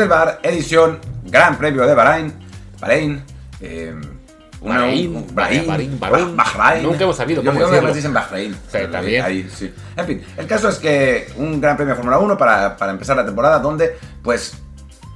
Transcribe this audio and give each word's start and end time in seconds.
Desde 0.00 0.14
el 0.14 0.18
bar, 0.18 0.40
edición 0.42 0.98
Gran 1.26 1.58
Premio 1.58 1.86
de 1.86 1.94
Bahrein. 1.94 2.32
Bahrein. 2.80 3.22
Eh, 3.60 3.94
una- 4.62 4.78
Bahrein, 4.80 5.14
un- 5.14 5.34
Bahrein, 5.34 5.66
Bahrein, 5.66 6.00
Bahrein. 6.00 6.36
Bahrein. 6.38 6.82
Nunca 6.84 7.04
hemos 7.04 7.16
sabido 7.18 7.42
Yo 7.42 7.50
cómo 7.50 7.58
decirlo. 7.60 7.76
además 7.80 7.94
dicen 7.96 8.14
Bahrein. 8.14 8.56
Sí, 8.72 8.78
también. 8.90 9.22
Ahí, 9.22 9.50
sí. 9.54 9.74
En 9.98 10.06
fin, 10.06 10.24
el 10.38 10.46
caso 10.46 10.70
es 10.70 10.78
que 10.78 11.30
un 11.36 11.60
Gran 11.60 11.76
Premio 11.76 11.92
de 11.92 11.96
Fórmula 11.96 12.18
1 12.18 12.38
para, 12.38 12.78
para 12.78 12.92
empezar 12.92 13.14
la 13.14 13.26
temporada 13.26 13.58
donde, 13.58 13.98
pues, 14.22 14.54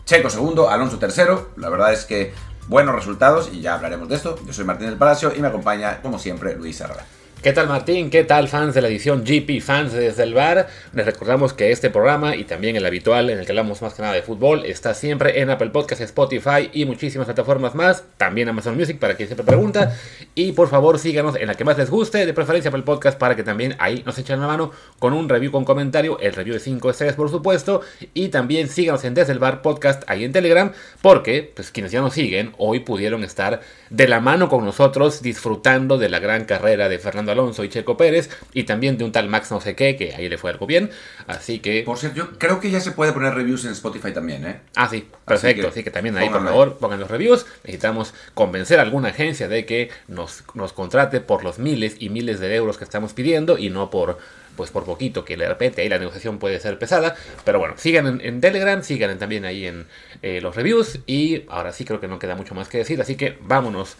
Checo 0.04 0.28
segundo, 0.28 0.68
Alonso 0.68 0.98
tercero. 0.98 1.52
La 1.56 1.70
verdad 1.70 1.90
es 1.94 2.04
que 2.04 2.34
buenos 2.68 2.94
resultados 2.94 3.48
y 3.54 3.62
ya 3.62 3.72
hablaremos 3.76 4.06
de 4.10 4.16
esto. 4.16 4.38
Yo 4.46 4.52
soy 4.52 4.66
Martín 4.66 4.88
del 4.88 4.98
Palacio 4.98 5.32
y 5.34 5.40
me 5.40 5.48
acompaña, 5.48 6.02
como 6.02 6.18
siempre, 6.18 6.56
Luis 6.56 6.78
Herrera. 6.78 7.06
¿Qué 7.44 7.52
tal 7.52 7.68
Martín? 7.68 8.08
¿Qué 8.08 8.24
tal 8.24 8.48
fans 8.48 8.72
de 8.72 8.80
la 8.80 8.88
edición 8.88 9.22
GP, 9.22 9.60
fans 9.60 9.92
desde 9.92 10.22
el 10.22 10.32
bar? 10.32 10.66
Les 10.94 11.04
recordamos 11.04 11.52
que 11.52 11.72
este 11.72 11.90
programa 11.90 12.36
y 12.36 12.44
también 12.44 12.74
el 12.74 12.86
habitual 12.86 13.28
en 13.28 13.38
el 13.38 13.44
que 13.44 13.52
hablamos 13.52 13.82
más 13.82 13.92
que 13.92 14.00
nada 14.00 14.14
de 14.14 14.22
fútbol 14.22 14.64
está 14.64 14.94
siempre 14.94 15.42
en 15.42 15.50
Apple 15.50 15.68
Podcasts, 15.68 16.02
Spotify 16.04 16.70
y 16.72 16.86
muchísimas 16.86 17.26
plataformas 17.26 17.74
más. 17.74 18.02
También 18.16 18.48
Amazon 18.48 18.78
Music 18.78 18.98
para 18.98 19.14
quien 19.14 19.28
siempre 19.28 19.44
pregunta. 19.44 19.94
Y 20.34 20.52
por 20.52 20.68
favor 20.70 20.98
síganos 20.98 21.36
en 21.36 21.48
la 21.48 21.54
que 21.54 21.64
más 21.64 21.76
les 21.76 21.90
guste, 21.90 22.24
de 22.24 22.32
preferencia 22.32 22.70
Apple 22.70 22.80
Podcast 22.80 23.18
para 23.18 23.36
que 23.36 23.42
también 23.42 23.76
ahí 23.78 24.02
nos 24.06 24.18
echen 24.18 24.40
la 24.40 24.46
mano 24.46 24.70
con 24.98 25.12
un 25.12 25.28
review 25.28 25.52
con 25.52 25.66
comentario, 25.66 26.18
el 26.20 26.32
review 26.32 26.54
de 26.54 26.60
5 26.60 26.88
estrellas 26.88 27.14
por 27.14 27.28
supuesto. 27.28 27.82
Y 28.14 28.28
también 28.28 28.68
síganos 28.68 29.04
en 29.04 29.12
Desde 29.12 29.34
el 29.34 29.38
Bar 29.38 29.60
Podcast 29.60 30.02
ahí 30.06 30.24
en 30.24 30.32
Telegram 30.32 30.72
porque 31.02 31.52
pues 31.54 31.70
quienes 31.70 31.92
ya 31.92 32.00
nos 32.00 32.14
siguen 32.14 32.54
hoy 32.56 32.80
pudieron 32.80 33.22
estar 33.22 33.60
de 33.90 34.08
la 34.08 34.20
mano 34.20 34.48
con 34.48 34.64
nosotros 34.64 35.20
disfrutando 35.20 35.98
de 35.98 36.08
la 36.08 36.20
gran 36.20 36.46
carrera 36.46 36.88
de 36.88 36.98
Fernando 36.98 37.33
Alonso 37.34 37.62
y 37.62 37.68
Checo 37.68 37.96
Pérez 37.96 38.30
y 38.52 38.64
también 38.64 38.96
de 38.96 39.04
un 39.04 39.12
tal 39.12 39.28
Max 39.28 39.50
no 39.50 39.60
sé 39.60 39.76
qué, 39.76 39.96
que 39.96 40.14
ahí 40.14 40.28
le 40.28 40.38
fue 40.38 40.50
algo 40.50 40.66
bien. 40.66 40.90
Así 41.26 41.58
que... 41.58 41.82
Por 41.82 41.98
cierto, 41.98 42.16
yo 42.16 42.38
creo 42.38 42.58
que 42.60 42.70
ya 42.70 42.80
se 42.80 42.92
puede 42.92 43.12
poner 43.12 43.34
reviews 43.34 43.64
en 43.64 43.72
Spotify 43.72 44.12
también, 44.12 44.46
¿eh? 44.46 44.60
Ah, 44.74 44.88
sí, 44.88 45.06
perfecto. 45.26 45.62
que 45.62 45.68
Así 45.68 45.84
que, 45.84 45.90
también 45.90 46.16
ahí, 46.16 46.28
por 46.30 46.42
favor, 46.44 46.78
pongan 46.78 47.00
los 47.00 47.10
reviews. 47.10 47.46
Necesitamos 47.64 48.14
convencer 48.34 48.78
a 48.78 48.82
alguna 48.82 49.08
agencia 49.10 49.48
de 49.48 49.66
que 49.66 49.90
nos, 50.08 50.44
nos 50.54 50.72
contrate 50.72 51.20
por 51.20 51.44
los 51.44 51.58
miles 51.58 51.96
y 51.98 52.08
miles 52.08 52.40
de 52.40 52.54
euros 52.54 52.78
que 52.78 52.84
estamos 52.84 53.12
pidiendo 53.12 53.58
y 53.58 53.70
no 53.70 53.90
por 53.90 54.18
pues 54.56 54.70
por 54.70 54.84
poquito, 54.84 55.24
que 55.24 55.36
de 55.36 55.48
repente 55.48 55.82
ahí 55.82 55.88
la 55.88 55.98
negociación 55.98 56.38
puede 56.38 56.60
ser 56.60 56.78
pesada. 56.78 57.16
Pero 57.44 57.58
bueno, 57.58 57.74
sigan 57.76 58.06
en, 58.06 58.20
en 58.20 58.40
Telegram, 58.40 58.84
sigan 58.84 59.10
en- 59.10 59.18
también 59.18 59.44
ahí 59.44 59.66
en 59.66 59.86
eh, 60.22 60.40
los 60.40 60.54
reviews. 60.54 61.00
Y 61.06 61.42
ahora 61.48 61.72
sí 61.72 61.84
creo 61.84 61.98
que 62.00 62.06
no 62.06 62.20
queda 62.20 62.36
mucho 62.36 62.54
más 62.54 62.68
que 62.68 62.78
decir. 62.78 63.00
Así 63.00 63.16
que 63.16 63.36
vámonos 63.40 63.96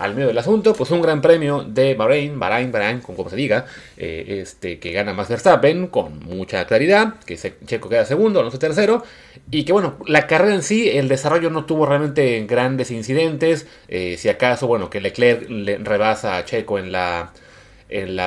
al 0.00 0.14
medio 0.14 0.28
del 0.28 0.38
asunto, 0.38 0.72
pues 0.72 0.90
un 0.90 1.02
gran 1.02 1.20
premio 1.20 1.62
de 1.62 1.94
Bahrein, 1.94 2.40
Bahrein, 2.40 2.72
Bahrein, 2.72 3.00
con 3.00 3.14
como 3.14 3.28
se 3.28 3.36
diga, 3.36 3.66
eh, 3.98 4.40
este, 4.40 4.78
que 4.78 4.92
gana 4.92 5.12
más 5.12 5.28
Verstappen 5.28 5.88
con 5.88 6.20
mucha 6.20 6.64
claridad, 6.64 7.16
que 7.26 7.36
Checo 7.36 7.90
queda 7.90 8.06
segundo, 8.06 8.40
Alonso 8.40 8.58
tercero, 8.58 9.04
y 9.50 9.64
que 9.64 9.74
bueno, 9.74 9.98
la 10.06 10.26
carrera 10.26 10.54
en 10.54 10.62
sí, 10.62 10.88
el 10.88 11.06
desarrollo 11.06 11.50
no 11.50 11.66
tuvo 11.66 11.84
realmente 11.84 12.46
grandes 12.46 12.90
incidentes, 12.90 13.66
eh, 13.88 14.16
si 14.18 14.30
acaso, 14.30 14.66
bueno, 14.66 14.88
que 14.88 15.02
Leclerc 15.02 15.50
le 15.50 15.76
rebasa 15.76 16.38
a 16.38 16.46
Checo 16.46 16.78
en 16.78 16.92
la, 16.92 17.32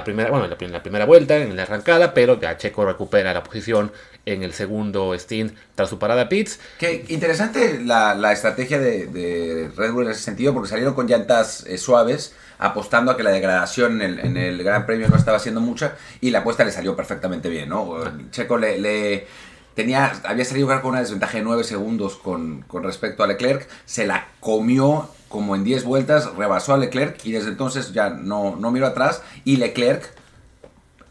primera, 0.06 0.30
en 0.30 0.72
la 0.72 0.84
primera 0.84 1.06
vuelta, 1.06 1.38
en 1.38 1.56
la 1.56 1.64
arrancada, 1.64 2.14
pero 2.14 2.40
ya 2.40 2.56
Checo 2.56 2.86
recupera 2.86 3.34
la 3.34 3.42
posición 3.42 3.92
en 4.26 4.42
el 4.44 4.54
segundo 4.54 5.14
stint 5.18 5.54
tras 5.76 5.90
su 5.90 6.00
parada 6.00 6.30
pits, 6.30 6.60
Qué 6.78 7.06
interesante 7.10 7.82
la, 7.84 8.16
la 8.16 8.32
estrategia 8.32 8.80
de, 8.80 9.08
de 9.08 9.70
Red 9.76 9.92
Bull 9.92 10.06
en 10.06 10.12
ese 10.12 10.22
sentido, 10.22 10.54
porque 10.54 10.70
salieron 10.70 10.94
con 10.94 11.08
llantas 11.08 11.66
eh, 11.68 11.78
suaves, 11.78 12.34
apostando 12.58 13.12
a 13.12 13.18
que 13.18 13.24
la 13.24 13.32
degradación 13.32 14.02
en 14.02 14.14
el, 14.14 14.20
en 14.20 14.38
el 14.38 14.64
Gran 14.64 14.86
Premio 14.86 15.10
no 15.10 15.18
estaba 15.18 15.40
siendo 15.40 15.60
mucha, 15.62 15.96
y 16.22 16.30
la 16.32 16.40
apuesta 16.40 16.64
le 16.64 16.72
salió 16.72 16.96
perfectamente 16.96 17.50
bien, 17.50 17.70
¿no? 17.70 17.96
Checo 18.32 18.58
le, 18.58 18.80
le- 18.80 19.28
tenía, 19.76 20.14
había 20.24 20.46
salido 20.46 20.68
con 20.82 20.92
una 20.92 21.00
desventaja 21.00 21.38
de 21.40 21.44
9 21.44 21.64
segundos 21.64 22.16
con, 22.16 22.62
con 22.62 22.84
respecto 22.84 23.24
a 23.24 23.28
Leclerc, 23.28 23.68
se 23.86 24.06
la 24.06 24.28
comió 24.40 25.10
como 25.30 25.56
en 25.56 25.64
10 25.64 25.84
vueltas, 25.84 26.34
rebasó 26.36 26.76
a 26.76 26.78
Leclerc 26.78 27.26
y 27.26 27.32
desde 27.32 27.50
entonces 27.50 27.92
ya 27.92 28.10
no, 28.12 28.56
no 28.56 28.70
miró 28.72 28.86
atrás, 28.86 29.22
y 29.44 29.58
Leclerc 29.58 30.04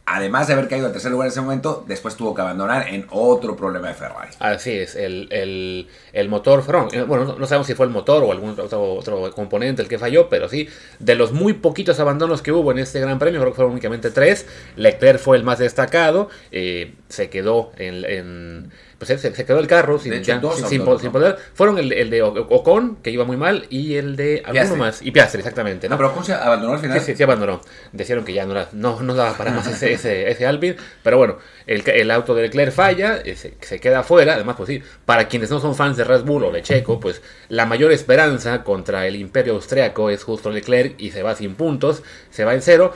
además 0.04 0.48
de 0.48 0.54
haber 0.54 0.68
caído 0.68 0.86
al 0.86 0.92
tercer 0.92 1.10
lugar 1.10 1.26
en 1.26 1.32
ese 1.32 1.40
momento, 1.40 1.84
después 1.86 2.16
tuvo 2.16 2.34
que 2.34 2.40
abandonar 2.40 2.88
en 2.88 3.06
otro 3.10 3.56
problema 3.56 3.88
de 3.88 3.94
Ferrari. 3.94 4.30
Así 4.40 4.72
es, 4.72 4.96
el, 4.96 5.28
el, 5.30 5.88
el 6.12 6.28
motor 6.28 6.62
eh, 6.92 7.02
bueno, 7.02 7.36
no, 7.38 7.46
sabemos 7.46 7.66
si 7.66 7.74
fue 7.74 7.86
el 7.86 7.92
motor 7.92 8.22
o 8.24 8.32
algún 8.32 8.58
otro, 8.58 9.30
componente 9.34 9.80
el 9.82 9.88
que 9.88 9.98
falló, 9.98 10.28
pero 10.28 10.48
sí, 10.48 10.68
de 10.98 11.14
los 11.14 11.32
muy 11.32 11.52
poquitos 11.54 12.00
abandonos 12.00 12.42
que 12.42 12.52
hubo 12.52 12.72
en 12.72 12.78
este 12.78 13.00
Gran 13.00 13.18
Premio, 13.18 13.40
creo 13.40 13.52
que 13.52 13.56
fueron 13.56 13.72
únicamente 13.72 14.10
tres, 14.10 14.46
Leclerc 14.76 15.20
fue 15.20 15.36
el 15.36 15.44
más 15.44 15.58
destacado, 15.58 16.28
eh, 16.50 16.94
se 17.08 17.30
quedó 17.30 17.72
en- 17.76 18.72
pues 19.04 19.20
se, 19.20 19.34
se 19.34 19.44
quedó 19.44 19.58
el 19.58 19.66
carro 19.66 19.98
sin, 19.98 20.12
De 20.12 20.18
hecho, 20.18 20.28
ya- 20.32 20.38
dos 20.38 20.56
sin, 20.68 20.84
poder. 20.84 21.36
Fueron 21.54 21.78
el, 21.78 21.92
el 21.92 22.08
de 22.08 22.22
Ocon, 22.22 22.96
que 23.02 23.10
iba 23.10 23.24
muy 23.24 23.36
mal, 23.36 23.66
y 23.68 23.96
el 23.96 24.14
de 24.14 24.38
alguno 24.44 24.52
Piastri. 24.52 24.78
más. 24.78 25.02
Y 25.02 25.10
Piastri, 25.10 25.40
exactamente. 25.40 25.88
No, 25.88 25.96
pero 25.96 26.10
¿cómo 26.12 26.24
se 26.24 26.32
abandonó 26.34 26.74
al 26.74 26.78
final? 26.78 27.00
Sí, 27.00 27.06
sí, 27.06 27.16
sí 27.16 27.22
abandonó. 27.24 27.60
Decían 27.92 28.24
que 28.24 28.32
ya 28.32 28.46
no, 28.46 28.54
no, 28.72 29.00
no 29.02 29.14
daba 29.14 29.36
para 29.36 29.50
más 29.50 29.66
ese, 29.66 29.92
ese, 29.92 30.30
ese 30.30 30.46
Alpine. 30.46 30.76
Pero 31.02 31.18
bueno, 31.18 31.38
el, 31.66 31.82
el 31.88 32.10
auto 32.12 32.34
de 32.34 32.42
Leclerc 32.42 32.72
falla, 32.72 33.16
eh, 33.24 33.34
se, 33.34 33.54
se 33.60 33.80
queda 33.80 34.02
fuera. 34.04 34.34
Además, 34.34 34.54
pues 34.56 34.68
sí, 34.68 34.82
para 35.04 35.26
quienes 35.26 35.50
no 35.50 35.58
son 35.60 35.74
fans 35.74 35.96
de 35.96 36.04
Red 36.04 36.22
Bull 36.22 36.44
o 36.44 36.52
de 36.52 36.62
Checo, 36.62 37.00
pues 37.00 37.22
la 37.48 37.66
mayor 37.66 37.90
esperanza 37.92 38.62
contra 38.62 39.06
el 39.06 39.16
imperio 39.16 39.54
austriaco 39.54 40.10
es 40.10 40.22
justo 40.22 40.50
Leclerc 40.50 40.94
y 41.00 41.10
se 41.10 41.22
va 41.22 41.34
sin 41.34 41.54
puntos, 41.56 42.02
se 42.30 42.44
va 42.44 42.54
en 42.54 42.62
cero. 42.62 42.94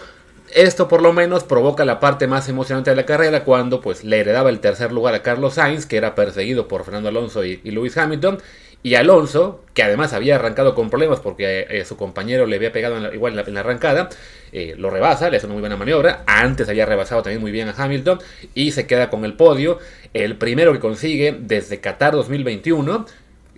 Esto 0.54 0.88
por 0.88 1.02
lo 1.02 1.12
menos 1.12 1.44
provoca 1.44 1.84
la 1.84 2.00
parte 2.00 2.26
más 2.26 2.48
emocionante 2.48 2.90
de 2.90 2.96
la 2.96 3.04
carrera 3.06 3.44
cuando 3.44 3.80
pues 3.80 4.04
le 4.04 4.20
heredaba 4.20 4.48
el 4.50 4.60
tercer 4.60 4.92
lugar 4.92 5.14
a 5.14 5.22
Carlos 5.22 5.54
Sainz, 5.54 5.86
que 5.86 5.96
era 5.96 6.14
perseguido 6.14 6.68
por 6.68 6.84
Fernando 6.84 7.08
Alonso 7.08 7.44
y, 7.44 7.60
y 7.64 7.70
Lewis 7.72 7.96
Hamilton. 7.96 8.38
Y 8.82 8.94
Alonso, 8.94 9.64
que 9.74 9.82
además 9.82 10.12
había 10.12 10.36
arrancado 10.36 10.74
con 10.76 10.90
problemas 10.90 11.18
porque 11.18 11.66
eh, 11.68 11.84
su 11.84 11.96
compañero 11.96 12.46
le 12.46 12.54
había 12.56 12.70
pegado 12.70 12.96
en 12.96 13.02
la- 13.02 13.12
igual 13.14 13.36
en 13.36 13.54
la, 13.54 13.60
arrancada, 13.60 14.08
eh, 14.52 14.74
lo 14.78 14.90
rebasa, 14.90 15.28
le 15.28 15.38
hace 15.38 15.46
una 15.46 15.54
muy 15.54 15.60
buena 15.60 15.76
maniobra. 15.76 16.22
Antes 16.26 16.68
había 16.68 16.86
rebasado 16.86 17.22
también 17.22 17.40
muy 17.40 17.50
bien 17.50 17.68
a 17.68 17.74
Hamilton 17.76 18.20
y 18.54 18.70
se 18.70 18.86
queda 18.86 19.10
con 19.10 19.24
el 19.24 19.34
podio. 19.34 19.78
El 20.14 20.36
primero 20.36 20.72
que 20.72 20.78
consigue 20.78 21.36
desde 21.40 21.80
Qatar 21.80 22.12
2021, 22.12 23.06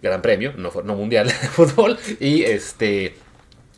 Gran 0.01 0.23
Premio, 0.23 0.55
no, 0.57 0.71
no 0.83 0.95
mundial 0.95 1.27
de 1.29 1.33
fútbol, 1.35 1.99
y 2.21 2.45
este 2.45 3.15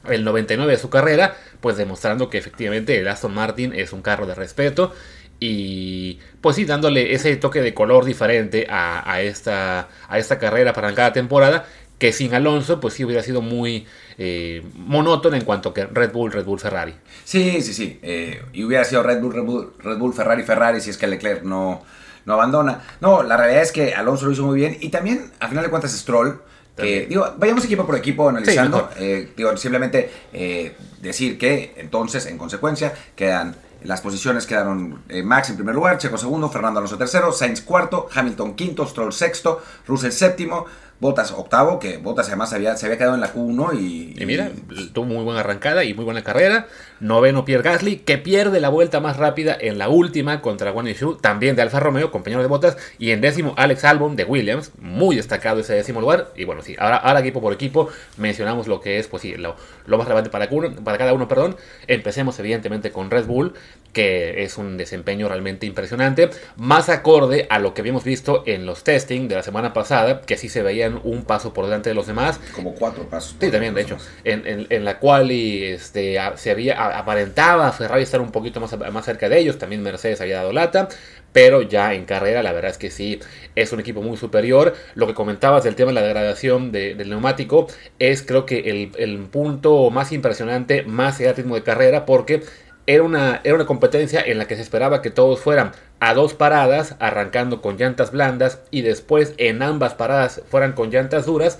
el 0.08 0.24
99 0.24 0.72
de 0.72 0.78
su 0.78 0.90
carrera, 0.90 1.36
pues 1.60 1.76
demostrando 1.76 2.30
que 2.30 2.38
efectivamente 2.38 2.98
el 2.98 3.08
Aston 3.08 3.34
Martin 3.34 3.72
es 3.74 3.92
un 3.92 4.02
carro 4.02 4.26
de 4.26 4.34
respeto 4.34 4.92
y 5.38 6.18
pues 6.42 6.56
sí, 6.56 6.64
dándole 6.66 7.14
ese 7.14 7.34
toque 7.36 7.62
de 7.62 7.72
color 7.74 8.04
diferente 8.04 8.66
a, 8.70 9.20
esta, 9.22 9.88
a 10.08 10.18
esta 10.18 10.38
carrera 10.38 10.74
para 10.74 10.94
cada 10.94 11.12
temporada, 11.14 11.66
que 11.98 12.12
sin 12.12 12.34
Alonso 12.34 12.80
pues 12.80 12.94
sí 12.94 13.04
hubiera 13.04 13.22
sido 13.22 13.40
muy 13.42 13.86
eh, 14.18 14.62
monótona 14.74 15.36
en 15.38 15.44
cuanto 15.44 15.72
que 15.72 15.86
Red 15.86 16.12
Bull, 16.12 16.32
Red 16.32 16.44
Bull, 16.44 16.60
Ferrari. 16.60 16.94
Sí, 17.24 17.62
sí, 17.62 17.72
sí. 17.72 17.98
eh, 18.02 18.42
y 18.52 18.64
hubiera 18.64 18.84
sido 18.84 19.02
Red 19.02 19.20
Bull, 19.20 19.32
Red 19.34 19.42
Bull, 19.42 19.72
Red 19.78 19.98
Bull, 19.98 20.12
Ferrari, 20.14 20.42
Ferrari 20.42 20.80
si 20.80 20.90
es 20.90 20.98
que 20.98 21.06
Leclerc 21.06 21.42
no, 21.42 21.82
no 22.26 22.34
abandona. 22.34 22.82
No, 23.00 23.22
la 23.22 23.36
realidad 23.36 23.62
es 23.62 23.72
que 23.72 23.94
Alonso 23.94 24.26
lo 24.26 24.32
hizo 24.32 24.44
muy 24.44 24.58
bien. 24.58 24.76
Y 24.80 24.90
también, 24.90 25.30
a 25.40 25.48
final 25.48 25.64
de 25.64 25.70
cuentas, 25.70 25.92
Stroll. 25.92 26.40
Que, 26.80 27.06
digo, 27.06 27.34
vayamos 27.36 27.64
equipo 27.64 27.86
por 27.86 27.96
equipo 27.96 28.28
analizando. 28.28 28.90
eh, 28.96 29.32
digo, 29.36 29.56
simplemente 29.56 30.10
eh, 30.32 30.74
decir 31.00 31.38
que 31.38 31.74
entonces, 31.76 32.26
en 32.26 32.38
consecuencia, 32.38 32.92
quedan 33.14 33.54
las 33.82 34.00
posiciones 34.00 34.46
quedaron 34.46 35.02
eh, 35.08 35.22
Max 35.22 35.50
en 35.50 35.56
primer 35.56 35.74
lugar, 35.74 35.98
Checo 35.98 36.18
segundo, 36.18 36.50
Fernando 36.50 36.78
Alonso 36.78 36.98
tercero, 36.98 37.32
Sainz 37.32 37.62
cuarto, 37.62 38.08
Hamilton 38.14 38.54
quinto, 38.54 38.86
Stroll 38.86 39.12
sexto, 39.12 39.62
Russell 39.86 40.12
séptimo, 40.12 40.66
Bottas 41.00 41.32
octavo, 41.32 41.78
que 41.78 41.96
Bottas 41.96 42.28
además 42.28 42.52
había, 42.52 42.76
se 42.76 42.84
había 42.86 42.98
quedado 42.98 43.14
en 43.14 43.22
la 43.22 43.32
Q1 43.32 43.78
y, 43.80 44.14
Y 44.22 44.26
mira, 44.26 44.50
tuvo 44.92 45.06
muy 45.06 45.24
buena 45.24 45.40
arrancada 45.40 45.82
y 45.84 45.94
muy 45.94 46.04
buena 46.04 46.22
carrera. 46.22 46.66
Noveno 47.00 47.46
Pierre 47.46 47.62
Gasly, 47.62 47.96
que 47.96 48.18
pierde 48.18 48.60
la 48.60 48.68
vuelta 48.68 49.00
más 49.00 49.16
rápida 49.16 49.56
en 49.58 49.78
la 49.78 49.88
última 49.88 50.42
contra 50.42 50.70
Guan 50.70 50.86
Yu, 50.88 51.14
también 51.16 51.56
de 51.56 51.62
Alfa 51.62 51.80
Romeo, 51.80 52.10
compañero 52.10 52.42
de 52.42 52.48
botas. 52.48 52.76
Y 52.98 53.12
en 53.12 53.22
décimo, 53.22 53.54
Alex 53.56 53.84
Albon 53.84 54.16
de 54.16 54.24
Williams, 54.24 54.72
muy 54.78 55.16
destacado 55.16 55.60
ese 55.60 55.72
décimo 55.72 56.02
lugar. 56.02 56.30
Y 56.36 56.44
bueno, 56.44 56.60
sí, 56.60 56.76
ahora, 56.78 56.96
ahora 56.98 57.20
equipo 57.20 57.40
por 57.40 57.54
equipo 57.54 57.88
mencionamos 58.18 58.68
lo 58.68 58.82
que 58.82 58.98
es, 58.98 59.08
pues 59.08 59.22
sí, 59.22 59.34
lo, 59.36 59.56
lo 59.86 59.96
más 59.96 60.06
relevante 60.06 60.28
para, 60.28 60.48
uno- 60.50 60.74
para 60.84 60.98
cada 60.98 61.14
uno, 61.14 61.26
perdón. 61.28 61.56
Empecemos 61.86 62.38
evidentemente 62.38 62.90
con 62.92 63.10
Red 63.10 63.24
Bull, 63.24 63.54
que 63.94 64.42
es 64.44 64.58
un 64.58 64.76
desempeño 64.76 65.28
realmente 65.28 65.64
impresionante, 65.66 66.28
más 66.56 66.90
acorde 66.90 67.46
a 67.48 67.58
lo 67.58 67.72
que 67.72 67.80
habíamos 67.80 68.04
visto 68.04 68.42
en 68.46 68.66
los 68.66 68.84
testing 68.84 69.28
de 69.28 69.36
la 69.36 69.42
semana 69.42 69.72
pasada, 69.72 70.20
que 70.20 70.36
sí 70.36 70.48
se 70.50 70.62
un 71.04 71.24
paso 71.24 71.52
por 71.52 71.66
delante 71.66 71.90
de 71.90 71.94
los 71.94 72.06
demás. 72.06 72.40
como 72.54 72.74
cuatro 72.74 73.04
pasos. 73.08 73.36
Sí, 73.40 73.50
también, 73.50 73.74
de 73.74 73.82
hecho, 73.82 73.98
en, 74.24 74.46
en- 74.46 74.66
en 74.70 74.84
la 74.84 74.98
cual 74.98 75.30
y, 75.30 75.64
este, 75.64 76.18
a- 76.18 76.36
se 76.36 76.50
había, 76.50 76.80
a- 76.80 76.98
aparentaba 76.98 77.70
Ferrari 77.72 78.02
estar 78.02 78.20
un 78.20 78.32
poquito 78.32 78.60
más, 78.60 78.76
más 78.92 79.04
cerca 79.04 79.28
de 79.28 79.38
ellos, 79.38 79.58
también 79.58 79.82
Mercedes 79.82 80.20
había 80.20 80.36
dado 80.38 80.52
lata, 80.52 80.88
pero 81.32 81.62
ya 81.62 81.94
en 81.94 82.04
carrera 82.06 82.42
la 82.42 82.52
verdad 82.52 82.70
es 82.72 82.78
que 82.78 82.90
sí, 82.90 83.20
es 83.54 83.72
un 83.72 83.80
equipo 83.80 84.02
muy 84.02 84.16
superior. 84.16 84.74
Lo 84.94 85.06
que 85.06 85.14
comentabas 85.14 85.62
del 85.64 85.76
tema 85.76 85.90
de 85.90 85.94
la 85.94 86.02
degradación 86.02 86.72
de- 86.72 86.94
del 86.94 87.10
neumático 87.10 87.66
es 87.98 88.22
creo 88.22 88.46
que 88.46 88.58
el, 88.70 88.90
el 88.98 89.18
punto 89.26 89.90
más 89.90 90.10
impresionante, 90.12 90.82
más 90.82 91.18
del 91.18 91.34
ritmo 91.36 91.54
de 91.54 91.62
carrera, 91.62 92.04
porque 92.06 92.42
era 92.86 93.02
una, 93.02 93.40
era 93.44 93.54
una 93.54 93.66
competencia 93.66 94.20
en 94.20 94.38
la 94.38 94.46
que 94.46 94.56
se 94.56 94.62
esperaba 94.62 95.02
que 95.02 95.10
todos 95.10 95.40
fueran 95.40 95.72
a 96.00 96.14
dos 96.14 96.34
paradas, 96.34 96.96
arrancando 96.98 97.60
con 97.60 97.76
llantas 97.76 98.10
blandas 98.10 98.60
y 98.70 98.82
después 98.82 99.34
en 99.36 99.62
ambas 99.62 99.94
paradas 99.94 100.42
fueran 100.50 100.72
con 100.72 100.90
llantas 100.90 101.26
duras. 101.26 101.58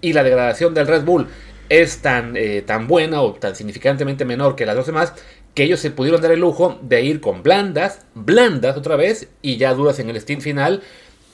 Y 0.00 0.12
la 0.12 0.22
degradación 0.22 0.74
del 0.74 0.86
Red 0.86 1.04
Bull 1.04 1.28
es 1.68 2.02
tan, 2.02 2.36
eh, 2.36 2.62
tan 2.62 2.86
buena 2.86 3.22
o 3.22 3.32
tan 3.34 3.56
significantemente 3.56 4.24
menor 4.24 4.56
que 4.56 4.66
las 4.66 4.76
dos 4.76 4.86
demás 4.86 5.14
que 5.54 5.62
ellos 5.62 5.80
se 5.80 5.90
pudieron 5.90 6.20
dar 6.20 6.32
el 6.32 6.40
lujo 6.40 6.78
de 6.82 7.02
ir 7.02 7.22
con 7.22 7.42
blandas, 7.42 8.00
blandas 8.14 8.76
otra 8.76 8.94
vez 8.94 9.28
y 9.40 9.56
ya 9.56 9.72
duras 9.72 9.98
en 9.98 10.10
el 10.10 10.20
stint 10.20 10.42
final. 10.42 10.82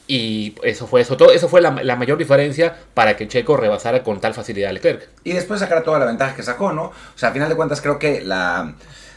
Y 0.06 0.55
eso 0.62 0.87
fue 0.87 1.00
eso. 1.00 1.17
Todo, 1.17 1.32
eso 1.32 1.49
fue 1.49 1.61
la, 1.61 1.96
mayor 1.96 2.19
diferencia 2.19 2.76
para 2.94 3.17
que 3.17 3.26
Checo 3.26 3.56
rebasara 3.56 4.05
con 4.05 4.20
tal 4.20 4.32
facilidad 4.32 4.70
a 4.70 4.73
Leclerc. 4.75 5.08
Y 5.25 5.32
después 5.32 5.58
sacar 5.58 5.82
toda 5.82 5.99
la 5.99 6.05
ventaja 6.05 6.37
que 6.37 6.43
sacó, 6.43 6.73
¿no? 6.73 6.85
O 6.85 6.93
sea, 7.17 7.31
a 7.31 7.32
final 7.32 7.49
de 7.49 7.56
cuentas 7.56 7.81
creo 7.81 7.99
que 7.99 8.20
la, 8.20 8.75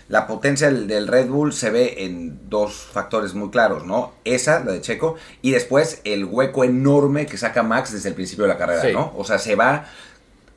la 0.07 0.27
potencia 0.27 0.69
del, 0.71 1.07
Red 1.07 1.27
Bull 1.27 1.51
se 1.51 1.71
ve 1.71 2.05
en 2.05 2.49
dos 2.49 2.73
factores 2.75 3.33
muy 3.33 3.49
claros, 3.49 3.85
¿no? 3.85 4.13
Esa, 4.23 4.63
la 4.63 4.73
de 4.73 4.81
Checo, 4.81 5.15
y 5.41 5.51
después 5.51 6.01
el 6.03 6.25
hueco 6.25 6.63
enorme 6.63 7.25
que 7.25 7.37
saca 7.37 7.63
Max 7.63 7.91
desde 7.91 8.09
el 8.09 8.15
principio 8.15 8.43
de 8.43 8.49
la 8.49 8.57
carrera, 8.57 8.91
¿no? 8.91 9.13
O 9.17 9.23
sea, 9.23 9.39
se 9.39 9.55
va, 9.55 9.87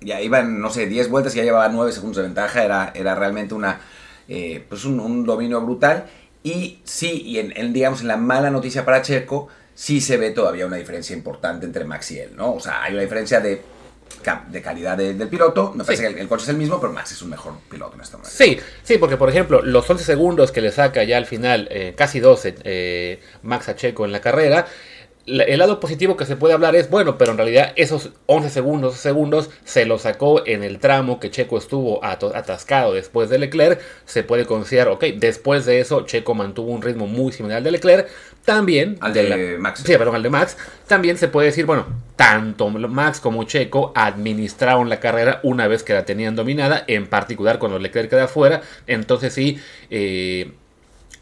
ya 0.00 0.20
iban, 0.20 0.60
no 0.60 0.68
sé, 0.70 0.86
10 0.86 1.08
vueltas 1.08 1.34
y 1.34 1.38
ya 1.38 1.44
llevaba 1.44 1.68
9 1.68 1.92
segundos 1.92 2.18
de 2.18 2.24
ventaja, 2.24 2.62
era, 2.62 2.92
era 2.94 3.14
realmente 3.14 3.54
una, 3.54 3.80
eh, 4.28 4.64
pues 4.68 4.84
un, 4.84 5.24
dominio 5.24 5.62
brutal. 5.62 6.06
Y 6.42 6.80
sí, 6.84 7.22
y 7.22 7.38
en, 7.38 7.72
digamos, 7.72 8.02
en 8.02 8.08
la 8.08 8.16
mala 8.18 8.50
noticia 8.50 8.84
para 8.84 9.00
Checo, 9.00 9.48
sí 9.74 10.00
se 10.02 10.18
ve 10.18 10.30
todavía 10.30 10.66
una 10.66 10.76
diferencia 10.76 11.16
importante 11.16 11.64
entre 11.64 11.84
Max 11.84 12.10
y 12.10 12.18
él, 12.18 12.36
¿no? 12.36 12.52
O 12.52 12.60
sea, 12.60 12.82
hay 12.82 12.92
una 12.92 13.02
diferencia 13.02 13.40
de 13.40 13.62
de 14.50 14.62
calidad 14.62 14.96
del 14.96 15.28
piloto. 15.28 15.72
Me 15.74 15.84
parece 15.84 16.14
que 16.14 16.20
el, 16.20 16.28
coche 16.28 16.42
es 16.42 16.48
el 16.50 16.56
mismo, 16.56 16.80
pero 16.80 16.92
Max 16.92 17.12
es 17.12 17.22
un 17.22 17.30
mejor 17.30 17.54
piloto 17.70 17.94
en 17.94 18.02
esta 18.02 18.18
manera. 18.18 18.34
Sí, 18.34 18.58
sí, 18.82 18.98
porque 18.98 19.16
por 19.16 19.30
ejemplo, 19.30 19.62
los 19.62 19.88
11 19.88 20.04
segundos 20.04 20.52
que 20.52 20.60
le 20.60 20.70
saca 20.70 21.02
ya 21.04 21.16
al 21.16 21.26
final, 21.26 21.68
eh, 21.70 21.94
casi 21.96 22.20
12, 22.20 22.56
eh, 22.64 23.20
Max 23.42 23.68
a 23.68 23.76
Checo 23.76 24.04
en 24.04 24.12
la 24.12 24.20
carrera, 24.20 24.66
el 25.28 25.58
lado 25.58 25.80
positivo 25.80 26.16
que 26.16 26.24
se 26.24 26.36
puede 26.36 26.54
hablar 26.54 26.74
es, 26.74 26.88
bueno, 26.90 27.18
pero 27.18 27.32
en 27.32 27.38
realidad 27.38 27.72
esos 27.76 28.10
11 28.26 28.50
segundos, 28.50 28.94
segundos 28.96 29.50
se 29.64 29.84
lo 29.84 29.98
sacó 29.98 30.46
en 30.46 30.62
el 30.62 30.78
tramo 30.78 31.20
que 31.20 31.30
Checo 31.30 31.58
estuvo 31.58 32.04
atascado 32.04 32.94
después 32.94 33.28
de 33.28 33.38
Leclerc. 33.38 33.80
Se 34.06 34.22
puede 34.22 34.46
considerar, 34.46 34.88
ok, 34.88 35.04
después 35.16 35.66
de 35.66 35.80
eso 35.80 36.06
Checo 36.06 36.34
mantuvo 36.34 36.72
un 36.72 36.82
ritmo 36.82 37.06
muy 37.06 37.32
similar 37.32 37.58
al 37.58 37.64
de 37.64 37.70
Leclerc. 37.72 38.08
También... 38.44 38.96
Al 39.00 39.12
de, 39.12 39.58
Max. 39.58 39.82
Sí, 39.84 39.92
perdón, 39.98 40.14
al 40.14 40.22
de 40.22 40.30
Max. 40.30 40.56
También 40.86 41.18
se 41.18 41.28
puede 41.28 41.48
decir, 41.48 41.66
bueno, 41.66 41.86
tanto 42.16 42.70
Max 42.70 43.20
como 43.20 43.44
Checo 43.44 43.92
administraron 43.94 44.88
la 44.88 45.00
carrera 45.00 45.40
una 45.42 45.68
vez 45.68 45.82
que 45.82 45.92
la 45.92 46.04
tenían 46.04 46.34
dominada, 46.34 46.84
en 46.86 47.06
particular 47.06 47.58
cuando 47.58 47.78
Leclerc 47.78 48.08
queda 48.08 48.24
afuera. 48.24 48.62
Entonces 48.86 49.34
sí, 49.34 49.58
eh, 49.90 50.52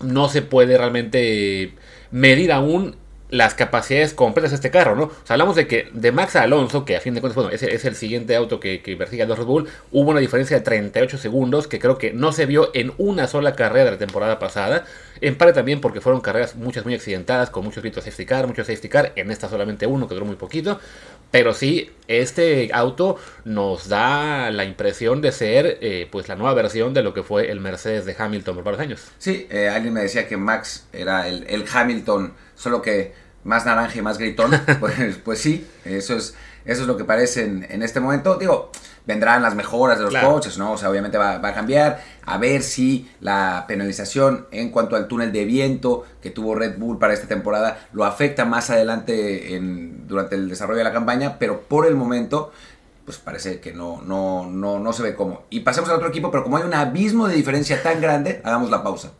no 0.00 0.28
se 0.28 0.42
puede 0.42 0.78
realmente 0.78 1.72
medir 2.10 2.52
aún 2.52 2.96
las 3.28 3.55
capacidades 3.55 4.14
completas 4.14 4.50
de 4.52 4.56
este 4.56 4.70
carro, 4.70 4.94
¿no? 4.94 5.05
O 5.05 5.12
sea, 5.25 5.34
hablamos 5.34 5.56
de 5.56 5.67
que 5.67 5.88
de 5.93 6.12
Max 6.12 6.37
Alonso, 6.37 6.84
que 6.84 6.96
a 6.96 7.00
fin 7.00 7.14
de 7.14 7.20
cuentas, 7.20 7.34
bueno, 7.34 7.50
ese 7.50 7.75
es 7.75 7.84
el 7.84 7.96
siguiente 7.96 8.37
auto 8.37 8.61
que, 8.61 8.82
que 8.82 8.96
persigue 8.96 9.23
a 9.23 9.26
Red 9.26 9.44
Bull, 9.44 9.69
hubo 9.90 10.11
una 10.11 10.20
diferencia 10.20 10.56
de 10.56 10.62
38 10.62 11.19
segundos 11.19 11.67
que 11.67 11.78
creo 11.78 11.99
que 11.99 12.12
no 12.12 12.32
se 12.32 12.46
vio 12.46 12.70
en 12.75 12.93
una 12.99 13.26
sola 13.26 13.55
carrera 13.55 13.87
de 13.87 13.90
la 13.93 13.99
temporada 13.99 14.38
pasada. 14.38 14.84
En 15.20 15.37
parte 15.37 15.55
también 15.55 15.81
porque 15.81 16.00
fueron 16.00 16.20
carreras 16.20 16.55
muchas 16.56 16.84
muy 16.84 16.94
accidentadas, 16.94 17.50
con 17.50 17.64
muchos 17.64 17.82
gritos 17.82 18.05
safety 18.05 18.26
car, 18.26 18.46
muchos 18.46 18.67
safety 18.67 18.88
car, 18.88 19.12
en 19.17 19.31
esta 19.31 19.49
solamente 19.49 19.87
uno 19.87 20.06
que 20.06 20.14
duró 20.14 20.26
muy 20.26 20.37
poquito. 20.37 20.78
Pero 21.31 21.55
sí, 21.55 21.90
este 22.06 22.70
auto 22.73 23.17
nos 23.44 23.88
da 23.88 24.50
la 24.52 24.64
impresión 24.64 25.20
de 25.20 25.32
ser 25.32 25.78
eh, 25.81 26.06
pues 26.11 26.28
la 26.28 26.37
nueva 26.37 26.55
versión 26.55 26.94
de 26.94 27.02
lo 27.02 27.12
que 27.12 27.25
fue 27.25 27.50
el 27.50 27.61
Mercedes 27.61 28.05
de 28.05 28.14
Hamilton 28.17 28.55
por 28.55 28.64
varios 28.64 28.81
años. 28.81 29.05
Sí, 29.19 29.46
eh, 29.50 29.69
alguien 29.69 29.94
me 29.94 30.02
decía 30.02 30.28
que 30.28 30.37
Max 30.37 30.87
era 30.93 31.26
el 31.26 31.64
Hamilton 31.73 32.32
solo 32.56 32.82
que 32.82 33.14
más 33.44 33.64
naranja 33.64 33.98
y 33.98 34.02
más 34.02 34.18
gritón, 34.18 34.50
pues, 34.80 35.16
pues 35.24 35.38
sí, 35.38 35.66
eso 35.84 36.16
es, 36.16 36.34
eso 36.64 36.82
es 36.82 36.88
lo 36.88 36.96
que 36.96 37.04
parece 37.04 37.44
en, 37.44 37.82
este 37.82 38.00
momento. 38.00 38.36
Digo, 38.36 38.72
vendrán 39.06 39.40
las 39.40 39.54
mejoras 39.54 39.98
de 39.98 40.04
los 40.04 40.16
coches, 40.16 40.58
¿no? 40.58 40.72
O 40.72 40.76
sea, 40.76 40.90
obviamente 40.90 41.16
va, 41.16 41.36
a 41.36 41.54
cambiar. 41.54 42.02
A 42.24 42.38
ver 42.38 42.62
si 42.62 43.08
la 43.20 43.64
penalización 43.68 44.48
en 44.50 44.70
cuanto 44.70 44.96
al 44.96 45.06
túnel 45.06 45.32
de 45.32 45.44
viento 45.44 46.04
que 46.20 46.30
tuvo 46.30 46.56
Red 46.56 46.76
Bull 46.76 46.98
para 46.98 47.14
esta 47.14 47.28
temporada 47.28 47.86
lo 47.92 48.04
afecta 48.04 48.44
más 48.44 48.68
adelante 48.70 49.54
en, 49.54 50.08
durante 50.08 50.34
el 50.34 50.48
desarrollo 50.48 50.78
de 50.78 50.84
la 50.84 50.92
campaña, 50.92 51.38
pero 51.38 51.60
por 51.60 51.86
el 51.86 51.94
momento 51.94 52.52
pues 53.04 53.18
parece 53.18 53.60
que 53.60 53.72
no, 53.72 54.02
no, 54.02 54.50
no, 54.50 54.80
no 54.80 54.92
se 54.92 55.04
ve 55.04 55.14
cómo. 55.14 55.44
Y 55.48 55.60
pasemos 55.60 55.88
al 55.90 55.96
otro 55.96 56.08
equipo, 56.08 56.32
pero 56.32 56.42
como 56.42 56.56
hay 56.56 56.64
un 56.64 56.74
abismo 56.74 57.28
de 57.28 57.36
diferencia 57.36 57.80
tan 57.80 58.00
grande, 58.00 58.40
hagamos 58.42 58.68
la 58.68 58.82
pausa. 58.82 59.12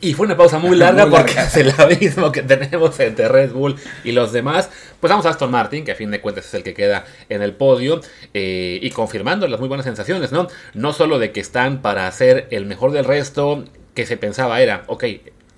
Y 0.00 0.12
fue 0.12 0.26
una 0.26 0.36
pausa 0.36 0.58
muy 0.58 0.76
larga 0.76 1.08
porque 1.08 1.32
es 1.38 1.56
el 1.56 1.72
abismo 1.78 2.30
que 2.30 2.42
tenemos 2.42 2.98
entre 3.00 3.28
Red 3.28 3.52
Bull 3.52 3.76
y 4.04 4.12
los 4.12 4.32
demás. 4.32 4.70
Pues 5.00 5.10
vamos 5.10 5.24
a 5.26 5.30
Aston 5.30 5.50
Martin, 5.50 5.84
que 5.84 5.92
a 5.92 5.94
fin 5.94 6.10
de 6.10 6.20
cuentas 6.20 6.46
es 6.46 6.54
el 6.54 6.62
que 6.62 6.74
queda 6.74 7.04
en 7.28 7.42
el 7.42 7.54
podio, 7.54 8.00
eh, 8.34 8.78
y 8.82 8.90
confirmando 8.90 9.48
las 9.48 9.58
muy 9.58 9.68
buenas 9.68 9.86
sensaciones, 9.86 10.32
¿no? 10.32 10.48
No 10.74 10.92
solo 10.92 11.18
de 11.18 11.32
que 11.32 11.40
están 11.40 11.80
para 11.80 12.10
ser 12.12 12.48
el 12.50 12.66
mejor 12.66 12.92
del 12.92 13.04
resto, 13.04 13.64
que 13.94 14.06
se 14.06 14.16
pensaba 14.16 14.60
era, 14.60 14.84
ok, 14.86 15.04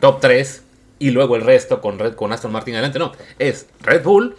top 0.00 0.20
3 0.20 0.62
y 1.00 1.10
luego 1.10 1.36
el 1.36 1.42
resto 1.42 1.80
con, 1.80 1.98
Red, 1.98 2.14
con 2.14 2.32
Aston 2.32 2.52
Martin 2.52 2.74
adelante, 2.74 2.98
no, 2.98 3.12
es 3.38 3.66
Red 3.82 4.02
Bull 4.04 4.36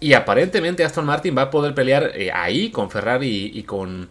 y 0.00 0.14
aparentemente 0.14 0.84
Aston 0.84 1.06
Martin 1.06 1.36
va 1.36 1.42
a 1.42 1.50
poder 1.50 1.74
pelear 1.74 2.12
eh, 2.14 2.30
ahí 2.32 2.70
con 2.70 2.90
Ferrari 2.90 3.52
y 3.54 3.62
con 3.62 4.08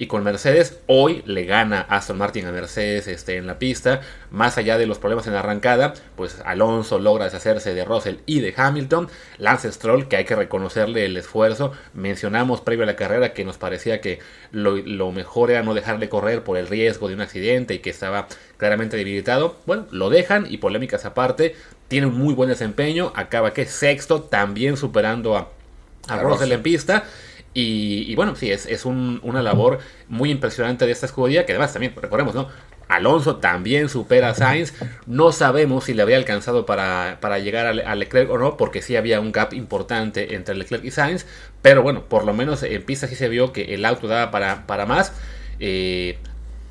y 0.00 0.06
con 0.06 0.22
Mercedes, 0.22 0.78
hoy 0.86 1.22
le 1.26 1.44
gana 1.44 1.80
Aston 1.80 2.18
Martin 2.18 2.46
a 2.46 2.52
Mercedes 2.52 3.08
este, 3.08 3.36
en 3.36 3.48
la 3.48 3.58
pista. 3.58 4.00
Más 4.30 4.56
allá 4.56 4.78
de 4.78 4.86
los 4.86 4.98
problemas 4.98 5.26
en 5.26 5.32
la 5.32 5.40
arrancada, 5.40 5.94
pues 6.14 6.40
Alonso 6.44 7.00
logra 7.00 7.24
deshacerse 7.24 7.74
de 7.74 7.84
Russell 7.84 8.16
y 8.24 8.38
de 8.38 8.54
Hamilton. 8.56 9.08
Lance 9.38 9.72
Stroll, 9.72 10.06
que 10.06 10.14
hay 10.14 10.24
que 10.24 10.36
reconocerle 10.36 11.04
el 11.04 11.16
esfuerzo. 11.16 11.72
Mencionamos 11.94 12.60
previo 12.60 12.84
a 12.84 12.86
la 12.86 12.94
carrera 12.94 13.32
que 13.32 13.44
nos 13.44 13.58
parecía 13.58 14.00
que 14.00 14.20
lo, 14.52 15.10
mejor 15.10 15.50
era 15.50 15.64
no 15.64 15.74
dejarle 15.74 16.08
correr 16.08 16.44
por 16.44 16.58
el 16.58 16.68
riesgo 16.68 17.08
de 17.08 17.14
un 17.14 17.20
accidente 17.20 17.74
y 17.74 17.78
que 17.80 17.90
estaba 17.90 18.28
claramente 18.56 18.96
debilitado. 18.96 19.56
Bueno, 19.66 19.86
lo 19.90 20.10
dejan 20.10 20.46
y 20.48 20.58
polémicas 20.58 21.06
aparte. 21.06 21.56
Tiene 21.88 22.06
un 22.06 22.16
muy 22.16 22.34
buen 22.34 22.50
desempeño. 22.50 23.12
Acaba 23.16 23.52
que 23.52 23.66
sexto, 23.66 24.22
también 24.22 24.76
superando 24.76 25.36
a, 25.36 25.48
a 26.06 26.18
Russell 26.18 26.52
en 26.52 26.62
pista. 26.62 27.04
Y, 27.60 28.14
bueno, 28.14 28.36
sí, 28.36 28.52
es, 28.52 28.66
es 28.66 28.84
una 28.84 29.42
labor 29.42 29.80
muy 30.06 30.30
impresionante 30.30 30.86
de 30.86 30.92
esta 30.92 31.06
escudería, 31.06 31.44
que 31.44 31.50
además 31.50 31.72
también, 31.72 31.92
recordemos, 32.00 32.32
¿no? 32.32 32.46
Alonso 32.86 33.38
también 33.38 33.88
supera 33.88 34.30
a 34.30 34.34
Sainz. 34.34 34.74
No 35.06 35.32
sabemos 35.32 35.82
si 35.82 35.92
le 35.92 36.02
habría 36.02 36.18
alcanzado 36.18 36.66
para, 36.66 37.38
llegar 37.40 37.66
a, 37.66 37.94
Leclerc 37.96 38.30
o 38.30 38.38
no, 38.38 38.56
porque 38.56 38.80
sí 38.80 38.94
había 38.94 39.18
un 39.18 39.32
gap 39.32 39.54
importante 39.54 40.36
entre 40.36 40.54
Leclerc 40.54 40.84
y 40.84 40.92
Sainz. 40.92 41.26
Pero 41.60 41.82
bueno, 41.82 42.04
por 42.04 42.24
lo 42.24 42.32
menos 42.32 42.62
en 42.62 42.80
pista 42.84 43.08
sí 43.08 43.16
se 43.16 43.28
vio 43.28 43.52
que 43.52 43.74
el 43.74 43.84
auto 43.84 44.06
daba 44.06 44.30
para, 44.30 44.64
para 44.68 44.86
más. 44.86 45.12
Eh, 45.58 46.16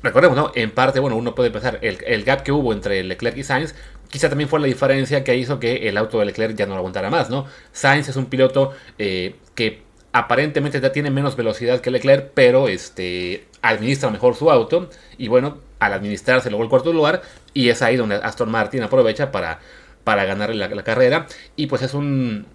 recordemos, 0.02 0.38
¿no? 0.38 0.52
En 0.54 0.70
parte, 0.70 1.00
bueno, 1.00 1.16
uno 1.16 1.34
puede 1.34 1.50
pensar, 1.50 1.80
el, 1.82 1.98
el, 2.06 2.24
gap 2.24 2.44
que 2.44 2.50
hubo 2.50 2.72
entre 2.72 3.04
Leclerc 3.04 3.36
y 3.36 3.42
Sainz, 3.42 3.74
quizá 4.08 4.30
también 4.30 4.48
fue 4.48 4.58
la 4.58 4.66
diferencia 4.66 5.22
que 5.22 5.36
hizo 5.36 5.60
que 5.60 5.86
el 5.90 5.98
auto 5.98 6.18
de 6.18 6.24
Leclerc 6.24 6.56
ya 6.56 6.64
no 6.64 6.72
lo 6.72 6.78
aguantara 6.78 7.10
más, 7.10 7.28
¿no? 7.28 7.46
Sainz 7.72 8.08
es 8.08 8.16
un 8.16 8.24
piloto 8.24 8.72
eh, 8.98 9.36
que 9.54 9.86
aparentemente 10.12 10.80
ya 10.80 10.92
tiene 10.92 11.10
menos 11.10 11.36
velocidad 11.36 11.80
que 11.80 11.90
Leclerc, 11.90 12.30
pero 12.34 12.68
este, 12.68 13.46
administra 13.62 14.10
mejor 14.10 14.34
su 14.34 14.50
auto. 14.50 14.88
Y 15.16 15.28
bueno, 15.28 15.58
al 15.78 15.92
administrarse 15.92 16.50
luego 16.50 16.64
el 16.64 16.70
cuarto 16.70 16.92
lugar. 16.92 17.22
Y 17.54 17.68
es 17.68 17.82
ahí 17.82 17.96
donde 17.96 18.16
Aston 18.16 18.50
Martin 18.50 18.82
aprovecha 18.82 19.30
para, 19.30 19.60
para 20.04 20.24
ganar 20.24 20.54
la, 20.54 20.82
carrera. 20.82 21.26
Y 21.56 21.66
pues 21.66 21.82
es 21.82 21.94
un, 21.94 22.46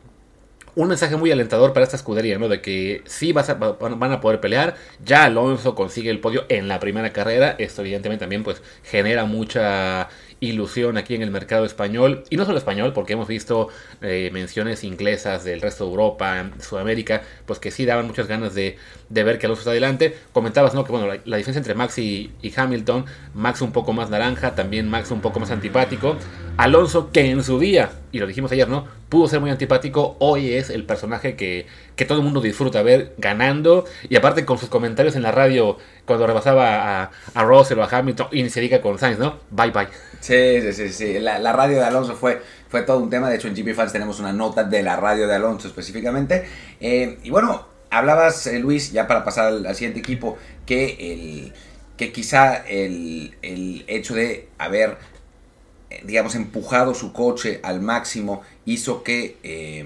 un 0.76 0.88
mensaje 0.88 1.16
muy 1.16 1.32
alentador 1.32 1.74
para 1.74 1.84
esta 1.84 1.96
escudería, 1.96 2.38
¿no? 2.38 2.50
De 2.50 2.62
que 2.62 3.04
sí 3.06 3.34
vas 3.34 3.56
van 3.58 4.12
a 4.12 4.22
poder 4.22 4.40
pelear. 4.40 4.76
Ya 5.04 5.26
Alonso 5.26 5.76
consigue 5.76 6.10
el 6.10 6.20
podio 6.20 6.46
en 6.50 6.68
la 6.68 6.80
primera 6.80 7.14
carrera. 7.14 7.56
Esto 7.60 7.82
evidentemente 7.82 8.24
también 8.24 8.44
pues 8.44 8.62
genera 8.84 9.26
mucha 9.26 10.10
ilusión 10.40 10.98
aquí 10.98 11.16
en 11.16 11.22
el 11.22 11.32
mercado 11.32 11.66
español, 11.66 12.24
y 12.30 12.38
no 12.38 12.46
solo 12.46 12.58
español, 12.58 12.94
porque 12.94 13.14
hemos 13.14 13.28
visto 13.28 13.70
eh, 14.02 14.30
menciones 14.34 14.84
inglesas 14.84 15.44
del 15.44 15.62
resto 15.62 15.86
de 15.86 15.92
Europa, 15.92 16.52
Sudamérica, 16.60 17.22
pues 17.46 17.60
que 17.60 17.72
sí 17.72 17.86
daban 17.86 18.08
muchas 18.08 18.28
ganas 18.28 18.54
de, 18.54 18.78
ver 19.10 19.40
que 19.40 19.46
Alonso 19.46 19.62
está 19.62 19.72
adelante. 19.72 20.16
Comentabas, 20.32 20.74
¿no? 20.74 20.84
Que 20.84 20.92
bueno, 20.92 21.08
la, 21.08 21.38
diferencia 21.38 21.60
entre 21.60 21.76
Max 21.76 21.98
y, 21.98 22.32
Hamilton, 22.56 23.06
Max 23.34 23.62
un 23.62 23.72
poco 23.72 23.94
más 23.94 24.10
naranja, 24.10 24.56
también 24.56 24.90
Max 24.90 25.12
un 25.12 25.22
poco 25.22 25.40
más 25.40 25.52
antipático. 25.52 26.18
Alonso, 26.58 27.12
que 27.12 27.30
en 27.30 27.44
su 27.44 27.60
día, 27.60 27.92
y 28.12 28.20
lo 28.20 28.28
dijimos 28.28 28.52
ayer, 28.52 28.68
¿no? 28.68 28.86
Pudo 29.10 29.28
ser 29.28 29.40
muy 29.40 29.50
antipático, 29.50 30.18
hoy 30.20 30.54
es 30.54 30.70
el 30.70 30.86
personaje 30.86 31.36
que, 31.36 31.68
que 31.96 32.06
todo 32.06 32.20
el 32.20 32.24
mundo 32.24 32.42
disfruta 32.42 32.82
ver 32.82 33.14
ganando, 33.18 33.86
y 34.10 34.16
aparte 34.16 34.46
con 34.46 34.58
sus 34.58 34.70
comentarios 34.70 35.16
en 35.16 35.24
la 35.24 35.32
radio 35.32 35.78
cuando 36.06 36.28
rebasaba 36.28 37.04
a, 37.04 37.12
a 37.34 37.44
Russell 37.44 37.80
o 37.80 37.84
a 37.84 37.88
Hamilton, 37.88 38.28
y 38.32 38.50
se 38.50 38.62
diga 38.62 38.82
con 38.82 38.98
Sainz, 39.00 39.20
¿no? 39.20 39.40
Bye 39.52 39.72
bye. 39.72 39.88
Sí, 40.74 40.90
sí, 40.90 41.20
La, 41.20 41.52
radio 41.54 41.78
de 41.78 41.84
Alonso 41.86 42.16
fue, 42.16 42.42
fue 42.70 42.82
todo 42.82 43.00
un 43.00 43.10
tema. 43.10 43.30
De 43.30 43.36
hecho, 43.36 43.48
en 43.48 43.56
GP 43.56 43.74
Fans 43.76 43.92
tenemos 43.92 44.20
una 44.20 44.34
nota 44.34 44.64
de 44.64 44.82
la 44.84 44.96
radio 44.96 45.28
de 45.28 45.36
Alonso 45.36 45.68
específicamente. 45.68 46.46
Eh, 46.80 47.20
y 47.24 47.30
bueno, 47.30 47.68
hablabas, 47.90 48.48
eh, 48.48 48.60
Luis, 48.60 48.92
ya 48.92 49.08
para 49.08 49.24
pasar 49.24 49.48
al, 49.48 49.76
siguiente 49.76 50.00
equipo, 50.00 50.38
que 50.66 50.98
el, 51.00 51.54
que 51.98 52.12
quizá 52.12 52.56
el, 52.68 53.36
el 53.42 53.86
hecho 53.88 54.14
de 54.16 54.48
haber, 54.58 54.98
eh, 55.90 56.02
digamos, 56.06 56.36
empujado 56.36 56.94
su 56.96 57.14
coche 57.14 57.60
al 57.64 57.82
máximo 57.82 58.42
hizo 58.66 59.04
que, 59.04 59.38
eh, 59.44 59.86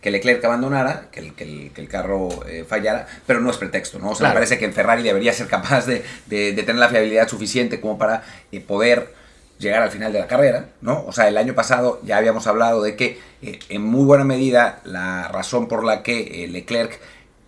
que 0.00 0.10
Leclerc 0.10 0.44
abandonara, 0.44 1.08
que 1.12 1.20
el, 1.20 1.34
que 1.34 1.44
el, 1.44 1.70
que 1.72 1.80
el 1.80 1.88
carro 1.88 2.28
eh, 2.48 2.64
fallara, 2.66 3.06
pero 3.26 3.40
no 3.40 3.50
es 3.50 3.56
pretexto, 3.58 3.98
¿no? 3.98 4.10
O 4.10 4.14
sea, 4.14 4.18
Claro. 4.20 4.34
me 4.34 4.36
parece 4.36 4.58
que 4.58 4.64
el 4.64 4.72
Ferrari 4.72 5.02
debería 5.02 5.32
ser 5.32 5.46
capaz 5.48 5.86
de, 5.86 6.02
de- 6.26 6.52
de 6.52 6.62
tener 6.62 6.80
la 6.80 6.88
fiabilidad 6.88 7.28
suficiente 7.28 7.80
como 7.80 7.98
para 7.98 8.22
eh, 8.50 8.60
poder 8.60 9.20
llegar 9.62 9.82
al 9.82 9.90
final 9.90 10.12
de 10.12 10.18
la 10.18 10.26
carrera, 10.26 10.68
¿no? 10.82 11.04
O 11.06 11.12
sea, 11.12 11.28
el 11.28 11.38
año 11.38 11.54
pasado 11.54 12.00
ya 12.04 12.18
habíamos 12.18 12.46
hablado 12.46 12.82
de 12.82 12.96
que 12.96 13.18
eh, 13.40 13.58
en 13.70 13.82
muy 13.82 14.04
buena 14.04 14.24
medida 14.24 14.80
la 14.84 15.28
razón 15.28 15.68
por 15.68 15.84
la 15.84 16.02
que 16.02 16.44
eh, 16.44 16.48
Leclerc 16.48 17.00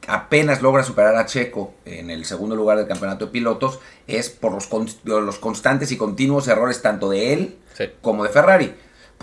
apenas 0.07 0.61
logra 0.63 0.83
superar 0.83 1.17
a 1.17 1.25
Checo 1.27 1.75
en 1.87 2.11
el 2.11 2.25
segundo 2.27 2.55
lugar 2.57 2.77
del 2.79 2.87
campeonato 2.87 3.27
de 3.27 3.33
pilotos 3.33 3.81
es 4.07 4.29
por 4.31 4.53
los, 4.53 4.67
con- 4.67 4.87
los 5.05 5.39
constantes 5.39 5.93
y 5.93 5.97
continuos 5.97 6.47
errores 6.49 6.83
tanto 6.83 7.09
de 7.11 7.33
él 7.33 7.57
Sí. 7.77 7.85
como 8.03 8.23
de 8.23 8.29
Ferrari. 8.31 8.75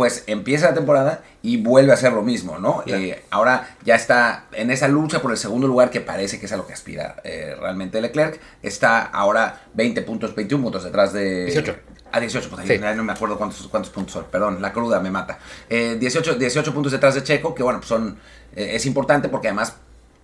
Pues 0.01 0.23
empieza 0.25 0.69
la 0.69 0.73
temporada 0.73 1.21
y 1.43 1.57
vuelve 1.57 1.91
a 1.91 1.93
hacer 1.93 2.11
lo 2.11 2.23
mismo, 2.23 2.57
¿no? 2.57 2.81
Claro. 2.83 3.03
Eh, 3.03 3.21
ahora 3.29 3.75
ya 3.85 3.93
está 3.93 4.45
en 4.51 4.71
esa 4.71 4.87
lucha 4.87 5.21
por 5.21 5.29
el 5.29 5.37
segundo 5.37 5.67
lugar 5.67 5.91
que 5.91 6.01
parece 6.01 6.39
que 6.39 6.47
es 6.47 6.51
a 6.51 6.57
lo 6.57 6.65
que 6.65 6.73
aspira 6.73 7.17
eh, 7.23 7.55
realmente 7.59 8.01
Leclerc. 8.01 8.39
Está 8.63 9.03
ahora 9.03 9.61
20 9.75 10.01
puntos, 10.01 10.33
21 10.33 10.63
puntos 10.63 10.83
detrás 10.85 11.13
de... 11.13 11.45
18. 11.45 11.75
Ah, 12.11 12.19
18, 12.19 12.49
pues 12.49 12.61
ahí 12.67 12.77
Sí. 12.79 12.83
no 12.95 13.03
me 13.03 13.13
acuerdo 13.13 13.37
cuántos, 13.37 13.67
cuántos 13.67 13.91
puntos 13.91 14.13
son, 14.13 14.25
perdón, 14.31 14.59
la 14.59 14.73
cruda 14.73 14.99
me 15.01 15.11
mata. 15.11 15.37
Eh, 15.69 15.97
18, 15.99 16.33
18 16.33 16.73
puntos 16.73 16.91
detrás 16.91 17.13
de 17.13 17.21
Checo, 17.21 17.53
que 17.53 17.61
bueno, 17.61 17.77
pues 17.79 17.87
son, 17.89 18.17
eh, 18.55 18.71
es 18.73 18.87
importante 18.87 19.29
porque 19.29 19.49
además 19.49 19.75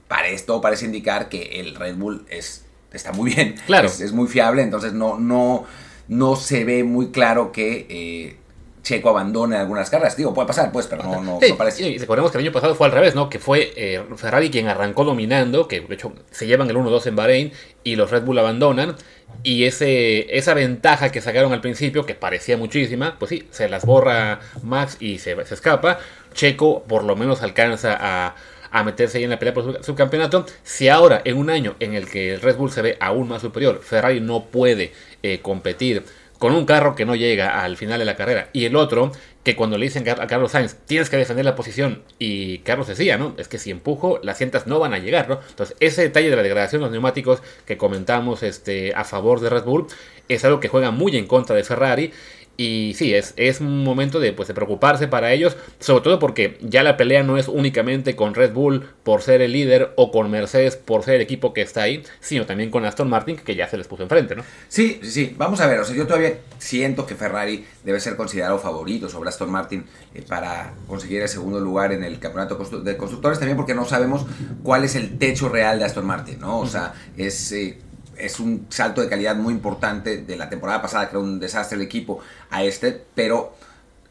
para 0.07 0.27
esto 0.29 0.59
parece 0.59 0.85
indicar 0.85 1.29
que 1.29 1.59
el 1.59 1.75
Red 1.75 1.97
Bull 1.97 2.25
es, 2.31 2.65
está 2.91 3.11
muy 3.11 3.31
bien, 3.31 3.55
Claro. 3.67 3.85
es, 3.85 4.01
es 4.01 4.11
muy 4.11 4.27
fiable, 4.27 4.63
entonces 4.63 4.93
no, 4.93 5.19
no, 5.19 5.65
no 6.07 6.35
se 6.35 6.63
ve 6.65 6.83
muy 6.83 7.11
claro 7.11 7.51
que 7.51 8.39
Checo 8.87 9.09
abandone 9.09 9.57
algunas 9.57 9.89
carreras. 9.89 10.15
Digo, 10.15 10.33
puede 10.33 10.47
pasar, 10.47 10.71
pues, 10.71 10.87
pero 10.87 11.03
no, 11.03 11.21
no, 11.21 11.39
Sí, 11.41 11.49
no 11.49 11.57
parece. 11.57 11.89
y 11.89 11.97
recordemos 11.97 12.31
que 12.31 12.37
el 12.37 12.45
año 12.45 12.53
pasado 12.53 12.73
fue 12.73 12.87
al 12.87 12.93
revés, 12.93 13.15
¿no? 13.15 13.29
Que 13.29 13.37
fue 13.37 13.73
eh, 13.75 14.01
Ferrari 14.15 14.49
quien 14.49 14.67
arrancó 14.67 15.03
dominando, 15.03 15.67
que 15.67 15.81
de 15.81 15.93
hecho 15.93 16.13
se 16.31 16.47
llevan 16.47 16.69
el 16.69 16.77
1-2 16.77 17.05
en 17.07 17.15
Bahrein 17.17 17.51
y 17.83 17.97
los 17.97 18.11
Red 18.11 18.23
Bull 18.23 18.39
abandonan. 18.39 18.95
Y 19.43 19.65
ese, 19.65 20.37
esa 20.37 20.53
ventaja 20.53 21.11
que 21.11 21.19
sacaron 21.19 21.51
al 21.51 21.59
principio, 21.59 22.05
que 22.05 22.15
parecía 22.15 22.55
muchísima, 22.55 23.17
pues 23.19 23.27
sí, 23.29 23.47
se 23.51 23.67
las 23.67 23.85
borra 23.85 24.39
Max 24.63 24.95
y 25.01 25.17
se, 25.19 25.43
se 25.45 25.53
escapa. 25.53 25.99
Checo 26.33 26.83
por 26.83 27.03
lo 27.03 27.15
menos 27.17 27.41
alcanza 27.43 27.97
a, 27.99 28.35
a 28.71 28.83
meterse 28.85 29.17
ahí 29.17 29.25
en 29.25 29.31
la 29.31 29.39
pelea 29.39 29.53
por 29.53 29.63
su, 29.63 29.83
su 29.83 29.95
campeonato. 29.95 30.45
Si 30.63 30.87
ahora, 30.87 31.21
en 31.25 31.37
un 31.37 31.49
año 31.49 31.75
en 31.81 31.93
el 31.93 32.09
que 32.09 32.33
el 32.35 32.41
Red 32.41 32.55
Bull 32.55 32.71
se 32.71 32.81
ve 32.81 32.97
aún 33.01 33.27
más 33.27 33.41
superior, 33.41 33.81
Ferrari 33.83 34.21
no 34.21 34.45
puede 34.45 34.93
eh, 35.23 35.39
competir 35.41 36.03
con 36.37 36.53
un 36.53 36.65
carro 36.65 36.95
que 36.95 37.05
no 37.05 37.15
llega 37.15 37.63
al 37.63 37.77
final 37.77 37.99
de 37.99 38.05
la 38.05 38.15
carrera 38.15 38.49
y 38.53 38.65
el 38.65 38.75
otro 38.75 39.11
que 39.43 39.55
cuando 39.55 39.77
le 39.77 39.85
dicen 39.85 40.07
a 40.09 40.27
Carlos 40.27 40.51
Sainz 40.51 40.75
tienes 40.85 41.09
que 41.09 41.17
defender 41.17 41.45
la 41.45 41.55
posición 41.55 42.03
y 42.19 42.59
Carlos 42.59 42.87
decía, 42.87 43.17
¿no? 43.17 43.33
Es 43.37 43.47
que 43.47 43.57
si 43.57 43.71
empujo 43.71 44.19
las 44.21 44.37
cientas 44.37 44.67
no 44.67 44.79
van 44.79 44.93
a 44.93 44.99
llegar, 44.99 45.29
¿no? 45.29 45.39
Entonces 45.49 45.77
ese 45.79 46.01
detalle 46.01 46.29
de 46.29 46.35
la 46.35 46.43
degradación 46.43 46.81
de 46.81 46.85
los 46.85 46.91
neumáticos 46.91 47.41
que 47.65 47.77
comentamos 47.77 48.43
este, 48.43 48.93
a 48.93 49.03
favor 49.03 49.39
de 49.39 49.49
Red 49.49 49.63
Bull 49.63 49.87
es 50.27 50.43
algo 50.43 50.59
que 50.59 50.67
juega 50.67 50.91
muy 50.91 51.15
en 51.15 51.27
contra 51.27 51.55
de 51.55 51.63
Ferrari 51.63 52.11
y 52.57 52.95
sí, 52.95 53.13
es, 53.13 53.33
es 53.37 53.61
un 53.61 53.83
momento 53.83 54.19
de, 54.19 54.33
pues, 54.33 54.47
de 54.47 54.55
preocuparse 54.55 55.07
para 55.07 55.31
ellos, 55.31 55.55
sobre 55.79 56.03
todo 56.03 56.17
porque 56.17 56.57
ya 56.61 56.81
la 56.81 56.97
pelea 56.97 57.21
no 57.21 57.37
es 57.37 57.47
únicamente 57.47 58.15
con 58.15 58.33
Red 58.33 58.51
Bull 58.51 58.89
por 59.03 59.21
ser 59.21 59.41
el 59.41 59.51
líder 59.51 59.93
o 59.95 60.11
con 60.11 60.31
Mercedes 60.31 60.75
por 60.75 61.03
ser 61.03 61.15
el 61.15 61.21
equipo 61.21 61.53
que 61.53 61.61
está 61.61 61.83
ahí, 61.83 62.03
sino 62.19 62.47
también 62.47 62.71
con 62.71 62.83
Aston 62.83 63.09
Martin 63.09 63.37
que 63.37 63.55
ya 63.55 63.69
se 63.69 63.77
les 63.77 63.87
puso 63.87 64.01
enfrente, 64.01 64.35
¿no? 64.35 64.43
Sí, 64.69 64.99
sí, 65.03 65.11
sí. 65.11 65.35
Vamos 65.37 65.61
a 65.61 65.67
ver, 65.67 65.79
o 65.79 65.85
sea, 65.85 65.95
yo 65.95 66.07
todavía 66.07 66.39
siento 66.57 67.05
que 67.05 67.13
Ferrari 67.13 67.63
debe 67.83 67.99
ser 67.99 68.15
considerado 68.15 68.57
favorito 68.57 69.07
sobre 69.07 69.29
Aston 69.29 69.51
Martin 69.51 69.85
eh, 70.15 70.23
para 70.27 70.73
conseguir 70.87 71.21
el 71.21 71.29
segundo 71.29 71.59
lugar 71.59 71.91
en 71.91 72.03
el 72.03 72.17
campeonato 72.17 72.55
de 72.55 72.97
constructores, 72.97 73.37
también 73.37 73.55
porque 73.55 73.75
no 73.75 73.85
sabemos 73.85 74.25
cuál 74.63 74.83
es 74.83 74.95
el 74.95 75.19
techo 75.19 75.47
real 75.47 75.77
de 75.77 75.85
Aston 75.85 76.07
Martin, 76.07 76.39
¿no? 76.39 76.59
O 76.59 76.67
sea, 76.67 76.93
es, 77.15 77.51
eh, 77.51 77.77
es 78.17 78.39
un 78.39 78.67
salto 78.69 79.01
de 79.01 79.09
calidad 79.09 79.35
muy 79.35 79.53
importante 79.53 80.17
de 80.17 80.35
la 80.35 80.49
temporada 80.49 80.81
pasada, 80.81 81.09
que 81.09 81.11
era 81.11 81.19
un 81.19 81.39
desastre 81.39 81.77
el 81.77 81.81
equipo, 81.81 82.19
a 82.49 82.63
este, 82.63 83.01
pero 83.15 83.53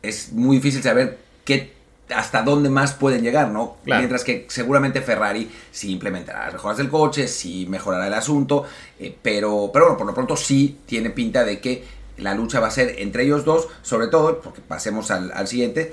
es 0.02 0.32
muy 0.32 0.56
difícil 0.56 0.82
saber 0.82 1.18
qué 1.44 1.76
hasta 2.14 2.42
dónde 2.42 2.68
más 2.68 2.94
pueden 2.94 3.22
llegar, 3.22 3.48
¿no? 3.48 3.78
Claro. 3.84 4.00
Mientras 4.00 4.22
que 4.22 4.46
seguramente 4.48 5.00
Ferrari 5.00 5.50
sí 5.72 5.92
implementará 5.92 6.44
las 6.44 6.54
mejoras 6.54 6.78
del 6.78 6.88
coche, 6.88 7.26
sí 7.26 7.66
mejorará 7.68 8.06
el 8.06 8.14
asunto, 8.14 8.64
eh, 8.98 9.16
pero, 9.20 9.70
pero 9.72 9.86
bueno, 9.86 9.98
por 9.98 10.06
lo 10.06 10.14
pronto 10.14 10.36
sí 10.36 10.78
tiene 10.86 11.10
pinta 11.10 11.44
de 11.44 11.60
que 11.60 11.84
la 12.18 12.34
lucha 12.34 12.60
va 12.60 12.68
a 12.68 12.70
ser 12.70 12.94
entre 12.98 13.24
ellos 13.24 13.44
dos, 13.44 13.68
sobre 13.82 14.06
todo, 14.06 14.40
porque 14.40 14.60
pasemos 14.60 15.10
al, 15.10 15.32
al 15.32 15.48
siguiente, 15.48 15.92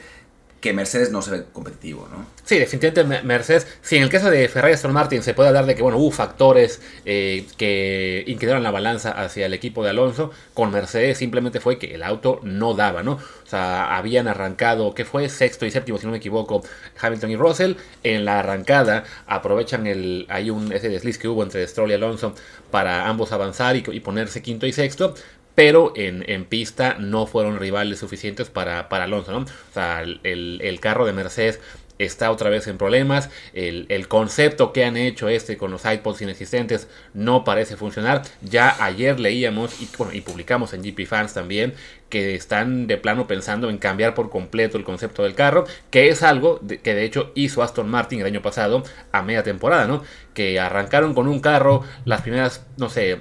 que 0.63 0.71
Mercedes 0.71 1.11
no 1.11 1.21
se 1.21 1.31
ve 1.31 1.43
competitivo, 1.51 2.07
¿no? 2.09 2.25
Sí, 2.45 2.57
definitivamente 2.57 3.03
Me- 3.03 3.21
Mercedes. 3.21 3.67
Si 3.81 3.97
en 3.97 4.03
el 4.03 4.09
caso 4.09 4.31
de 4.31 4.47
Ferrari 4.47 4.73
Aston 4.73 4.93
Martin 4.93 5.21
se 5.21 5.33
puede 5.33 5.49
hablar 5.49 5.65
de 5.65 5.75
que, 5.75 5.81
bueno, 5.83 5.97
hubo 5.97 6.09
factores 6.09 6.81
eh, 7.03 7.45
que 7.57 8.23
inclinaron 8.27 8.63
la 8.63 8.71
balanza 8.71 9.11
hacia 9.11 9.45
el 9.45 9.53
equipo 9.53 9.83
de 9.83 9.89
Alonso, 9.89 10.31
con 10.53 10.71
Mercedes 10.71 11.17
simplemente 11.17 11.59
fue 11.59 11.77
que 11.77 11.93
el 11.95 12.01
auto 12.01 12.39
no 12.43 12.75
daba, 12.75 13.03
¿no? 13.03 13.15
O 13.15 13.45
sea, 13.45 13.97
habían 13.97 14.29
arrancado, 14.29 14.93
¿qué 14.93 15.03
fue? 15.03 15.27
Sexto 15.27 15.65
y 15.65 15.71
séptimo, 15.71 15.97
si 15.97 16.05
no 16.05 16.11
me 16.13 16.19
equivoco, 16.19 16.63
Hamilton 17.01 17.31
y 17.31 17.35
Russell. 17.35 17.73
En 18.03 18.23
la 18.23 18.39
arrancada 18.39 19.03
aprovechan 19.27 19.85
el, 19.85 20.25
hay 20.29 20.49
un, 20.49 20.71
ese 20.71 20.87
desliz 20.87 21.17
que 21.17 21.27
hubo 21.27 21.43
entre 21.43 21.67
Stroll 21.67 21.91
y 21.91 21.95
Alonso 21.95 22.35
para 22.71 23.09
ambos 23.09 23.33
avanzar 23.33 23.75
y 23.75 23.99
ponerse 23.99 24.41
quinto 24.41 24.65
y 24.65 24.71
sexto 24.71 25.13
pero 25.55 25.93
en, 25.95 26.27
en 26.29 26.45
pista 26.45 26.95
no 26.99 27.25
fueron 27.27 27.59
rivales 27.59 27.99
suficientes 27.99 28.49
para, 28.49 28.89
para 28.89 29.03
Alonso, 29.05 29.31
¿no? 29.31 29.39
O 29.39 29.73
sea, 29.73 30.01
el, 30.01 30.19
el- 30.23 30.79
carro 30.79 31.05
de 31.05 31.13
Mercedes 31.13 31.59
está 31.99 32.31
otra 32.31 32.49
vez 32.49 32.67
en 32.67 32.77
problemas, 32.79 33.29
el, 33.53 33.85
el 33.89 34.07
concepto 34.07 34.73
que 34.73 34.83
han 34.83 34.97
hecho 34.97 35.29
este 35.29 35.57
con 35.57 35.71
los 35.71 35.85
iPods 35.85 36.23
inexistentes 36.23 36.87
no 37.13 37.43
parece 37.43 37.77
funcionar, 37.77 38.23
ya 38.41 38.75
ayer 38.83 39.19
leíamos 39.19 39.79
y, 39.79 39.87
bueno, 39.97 40.11
y 40.11 40.21
publicamos 40.21 40.73
en 40.73 40.81
GP 40.83 41.05
Fans 41.05 41.33
también 41.33 41.75
que 42.09 42.35
están 42.35 42.87
de 42.87 42.97
plano 42.97 43.27
pensando 43.27 43.69
en 43.69 43.77
cambiar 43.77 44.15
por 44.15 44.29
completo 44.29 44.77
el 44.77 44.83
concepto 44.83 45.23
del 45.23 45.35
carro, 45.35 45.65
que 45.91 46.09
es 46.09 46.23
algo 46.23 46.59
que 46.83 46.93
de 46.95 47.03
hecho 47.05 47.31
hizo 47.35 47.63
Aston 47.63 47.89
Martin 47.89 48.19
el 48.21 48.25
año 48.27 48.41
pasado 48.41 48.83
a 49.11 49.21
media 49.21 49.43
temporada, 49.43 49.87
¿no? 49.87 50.03
Que 50.33 50.59
arrancaron 50.59 51.13
con 51.13 51.27
un 51.27 51.39
carro 51.39 51.83
las 52.05 52.21
primeras, 52.21 52.65
no 52.77 52.89
sé, 52.89 53.19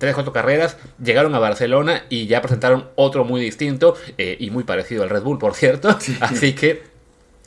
tres, 0.00 0.14
cuatro 0.14 0.32
carreras, 0.32 0.78
llegaron 0.98 1.34
a 1.34 1.38
Barcelona 1.38 2.06
y 2.08 2.26
ya 2.26 2.40
presentaron 2.40 2.88
otro 2.96 3.24
muy 3.24 3.42
distinto 3.42 3.94
eh, 4.16 4.34
y 4.40 4.50
muy 4.50 4.64
parecido 4.64 5.02
al 5.02 5.10
Red 5.10 5.22
Bull, 5.22 5.38
por 5.38 5.54
cierto. 5.54 5.90
Así 6.20 6.54
que 6.54 6.82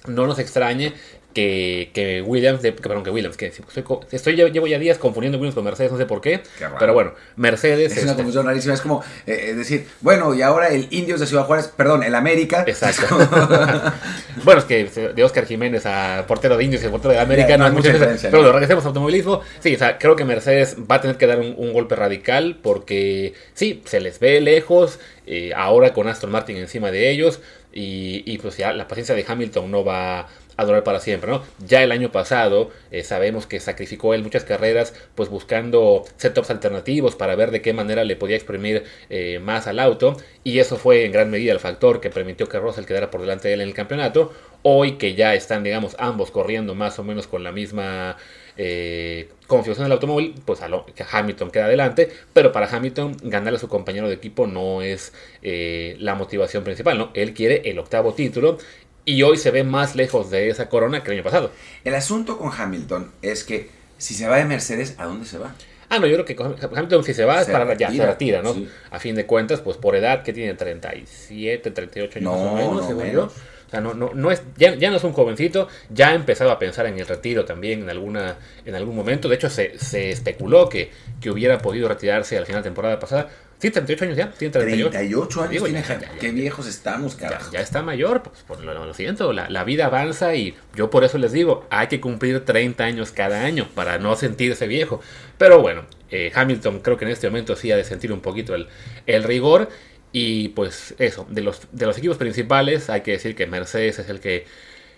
no 0.05 0.27
nos 0.27 0.37
extrañe 0.37 0.93
que, 1.33 1.91
que 1.93 2.21
Williams, 2.21 2.61
de, 2.61 2.73
que, 2.73 2.81
perdón, 2.81 3.03
que 3.03 3.09
Williams, 3.09 3.37
que 3.37 3.47
estoy, 3.47 3.83
estoy, 4.11 4.35
llevo 4.35 4.67
ya 4.67 4.79
días 4.79 4.97
confundiendo 4.97 5.37
Williams 5.37 5.55
con 5.55 5.63
Mercedes, 5.63 5.91
no 5.91 5.97
sé 5.97 6.05
por 6.05 6.21
qué, 6.21 6.41
pero 6.79 6.93
bueno, 6.93 7.13
Mercedes... 7.35 7.91
Es 7.91 8.03
una 8.03 8.11
este, 8.11 8.23
confusión 8.23 8.45
rarísima, 8.45 8.73
es 8.73 8.81
como 8.81 9.03
eh, 9.25 9.47
eh, 9.49 9.53
decir, 9.55 9.87
bueno, 10.01 10.33
y 10.33 10.41
ahora 10.41 10.69
el 10.69 10.87
Indios 10.91 11.19
de 11.19 11.27
Ciudad 11.27 11.45
Juárez, 11.45 11.71
perdón, 11.75 12.03
el 12.03 12.15
América. 12.15 12.63
Exacto. 12.67 13.17
bueno, 14.43 14.59
es 14.59 14.65
que 14.65 14.85
de 14.85 15.23
Oscar 15.23 15.45
Jiménez 15.45 15.85
a 15.85 16.25
portero 16.27 16.57
de 16.57 16.63
Indios 16.63 16.83
y 16.83 16.87
portero 16.87 17.13
de 17.13 17.19
América 17.19 17.49
Ya, 17.49 17.57
no 17.57 17.63
no 17.63 17.69
hay 17.69 17.75
mucha 17.75 17.91
diferencia. 17.91 18.29
Pero 18.29 18.41
¿no? 18.41 18.47
lo 18.49 18.53
regresemos 18.53 18.83
a 18.85 18.87
automovilismo. 18.89 19.41
Sí, 19.59 19.75
o 19.75 19.77
sea, 19.77 19.97
creo 19.97 20.15
que 20.15 20.25
Mercedes 20.25 20.77
va 20.89 20.95
a 20.95 21.01
tener 21.01 21.17
que 21.17 21.27
dar 21.27 21.39
un, 21.39 21.55
un 21.57 21.73
golpe 21.73 21.95
radical 21.95 22.59
porque 22.61 23.33
sí, 23.53 23.81
se 23.85 23.99
les 23.99 24.19
ve 24.19 24.41
lejos, 24.41 24.99
eh, 25.25 25.51
ahora 25.55 25.93
con 25.93 26.07
Aston 26.07 26.31
Martin 26.31 26.57
encima 26.57 26.91
de 26.91 27.09
ellos 27.09 27.39
y, 27.71 28.23
y, 28.25 28.37
pues 28.39 28.57
ya 28.57 28.73
la 28.73 28.87
paciencia 28.87 29.15
de 29.15 29.25
Hamilton 29.27 29.71
no 29.71 29.83
va 29.83 30.27
a 30.63 30.67
durar 30.67 30.83
para 30.83 30.99
siempre, 30.99 31.29
¿no? 31.29 31.43
Ya 31.65 31.83
el 31.83 31.91
año 31.91 32.11
pasado 32.11 32.71
eh, 32.91 33.03
sabemos 33.03 33.45
que 33.45 33.59
sacrificó 33.59 34.13
él 34.13 34.23
muchas 34.23 34.43
carreras 34.43 34.93
pues 35.15 35.29
buscando 35.29 36.03
setups 36.17 36.49
alternativos 36.49 37.15
para 37.15 37.35
ver 37.35 37.51
de 37.51 37.61
qué 37.61 37.73
manera 37.73 38.03
le 38.03 38.15
podía 38.15 38.35
exprimir 38.35 38.83
eh, 39.09 39.39
más 39.39 39.67
al 39.67 39.79
auto 39.79 40.17
y 40.43 40.59
eso 40.59 40.77
fue 40.77 41.05
en 41.05 41.11
gran 41.11 41.29
medida 41.29 41.51
el 41.51 41.59
factor 41.59 42.01
que 42.01 42.09
permitió 42.09 42.47
que 42.49 42.59
Russell 42.59 42.85
quedara 42.85 43.11
por 43.11 43.21
delante 43.21 43.47
de 43.47 43.55
él 43.55 43.61
en 43.61 43.67
el 43.69 43.73
campeonato. 43.73 44.33
Hoy 44.65 44.93
que 44.93 45.13
ya 45.13 45.33
están, 45.35 45.63
digamos, 45.63 45.95
ambos 45.99 46.31
corriendo 46.31 46.73
más 46.73 46.97
o 46.97 47.03
menos 47.03 47.27
con 47.27 47.43
la 47.43 47.51
misma 47.51 48.17
eh, 48.55 49.29
configuración 49.47 49.85
del 49.85 49.93
automóvil, 49.93 50.35
pues 50.45 50.61
Hamilton 50.61 51.51
queda 51.51 51.65
adelante, 51.65 52.09
pero 52.33 52.51
para 52.51 52.67
Hamilton 52.67 53.17
ganarle 53.23 53.57
a 53.57 53.59
su 53.59 53.67
compañero 53.67 54.07
de 54.07 54.15
equipo 54.15 54.47
no 54.47 54.81
es 54.81 55.13
eh, 55.41 55.95
la 55.99 56.15
motivación 56.15 56.63
principal, 56.63 56.97
¿no? 56.97 57.11
Él 57.13 57.33
quiere 57.33 57.61
el 57.65 57.79
octavo 57.79 58.13
título 58.13 58.57
y 59.05 59.21
hoy 59.23 59.37
se 59.37 59.51
ve 59.51 59.63
más 59.63 59.95
lejos 59.95 60.29
de 60.31 60.49
esa 60.49 60.69
corona 60.69 61.03
que 61.03 61.11
el 61.11 61.17
año 61.17 61.23
pasado. 61.23 61.51
El 61.83 61.95
asunto 61.95 62.37
con 62.37 62.51
Hamilton 62.51 63.11
es 63.21 63.43
que 63.43 63.69
si 63.97 64.13
se 64.13 64.27
va 64.27 64.37
de 64.37 64.45
Mercedes, 64.45 64.95
¿a 64.97 65.05
dónde 65.05 65.25
se 65.25 65.37
va? 65.37 65.53
Ah, 65.89 65.99
no, 65.99 66.07
yo 66.07 66.23
creo 66.23 66.25
que 66.25 66.65
Hamilton 66.75 67.03
si 67.03 67.13
se 67.13 67.25
va 67.25 67.41
es 67.41 67.47
para 67.47 67.65
ya, 67.75 67.87
retira, 67.87 68.05
se 68.05 68.11
retira, 68.11 68.41
¿no? 68.41 68.53
sí. 68.53 68.67
A 68.89 68.99
fin 68.99 69.15
de 69.15 69.25
cuentas, 69.25 69.61
pues 69.61 69.77
por 69.77 69.95
edad 69.95 70.23
que 70.23 70.33
tiene 70.33 70.53
37, 70.55 71.69
38 71.71 72.19
años 72.19 72.31
No, 72.31 72.43
más 72.43 72.51
o 72.51 72.55
menos, 72.55 72.75
no, 72.81 72.87
según 72.87 73.03
menos. 73.03 73.35
yo. 73.35 73.41
O 73.73 73.75
sea, 73.75 73.81
no, 73.81 73.95
no, 73.95 74.11
no 74.13 74.29
es, 74.29 74.43
ya, 74.55 74.75
ya, 74.75 74.91
no 74.91 74.97
es 74.97 75.03
un 75.03 75.13
jovencito, 75.13 75.67
ya 75.89 76.09
ha 76.09 76.13
empezado 76.13 76.51
a 76.51 76.59
pensar 76.59 76.85
en 76.85 76.99
el 76.99 77.07
retiro 77.07 77.43
también 77.43 77.81
en, 77.81 77.89
alguna, 77.89 78.35
en 78.65 78.75
algún 78.75 78.95
momento. 78.95 79.27
De 79.27 79.33
hecho, 79.33 79.49
se, 79.49 79.79
se 79.79 80.11
especuló 80.11 80.69
que, 80.69 80.91
que 81.19 81.31
hubiera 81.31 81.57
podido 81.57 81.87
retirarse 81.87 82.37
al 82.37 82.45
final 82.45 82.61
de 82.61 82.69
temporada 82.69 82.99
pasada. 82.99 83.29
Sí, 83.57 83.71
38 83.71 84.05
años 84.05 84.17
ya. 84.17 84.31
Tiene 84.31 84.51
38, 84.51 84.91
38 84.91 85.39
años. 85.39 85.51
Digo, 85.51 85.65
tiene, 85.65 85.81
ya, 85.81 85.99
qué 86.19 86.29
viejos 86.29 86.67
estamos, 86.67 87.15
carajo. 87.15 87.51
Ya, 87.51 87.61
está 87.61 87.81
mayor, 87.81 88.21
pues 88.21 88.43
por 88.43 88.63
lo, 88.63 88.73
lo 88.73 88.93
siento, 88.93 89.33
la, 89.33 89.49
la, 89.49 89.63
vida 89.63 89.87
avanza 89.87 90.35
y 90.35 90.53
yo 90.75 90.91
por 90.91 91.03
eso 91.03 91.17
les 91.17 91.31
digo, 91.31 91.65
hay 91.71 91.87
que 91.87 91.99
cumplir 91.99 92.45
30 92.45 92.83
años 92.83 93.11
cada 93.11 93.41
año 93.41 93.67
para 93.73 93.97
no 93.97 94.15
sentirse 94.15 94.67
viejo. 94.67 95.01
Pero 95.39 95.61
bueno, 95.61 95.85
eh, 96.11 96.31
Hamilton 96.35 96.81
creo 96.81 96.97
que 96.97 97.05
en 97.05 97.11
este 97.11 97.27
momento 97.27 97.55
sí 97.55 97.71
ha 97.71 97.75
de 97.75 97.83
sentir 97.83 98.13
un 98.13 98.21
poquito 98.21 98.53
el, 98.53 98.67
el 99.07 99.23
rigor. 99.23 99.69
Y 100.13 100.49
pues 100.49 100.93
eso, 100.99 101.25
de 101.29 101.41
los, 101.41 101.67
de 101.71 101.87
los 101.87 101.97
equipos 101.97 102.17
principales 102.17 102.89
hay 102.91 103.01
que 103.01 103.11
decir 103.11 103.35
que 103.35 103.47
Mercedes 103.47 103.97
es 103.99 104.09
el 104.09 104.19
que, 104.19 104.45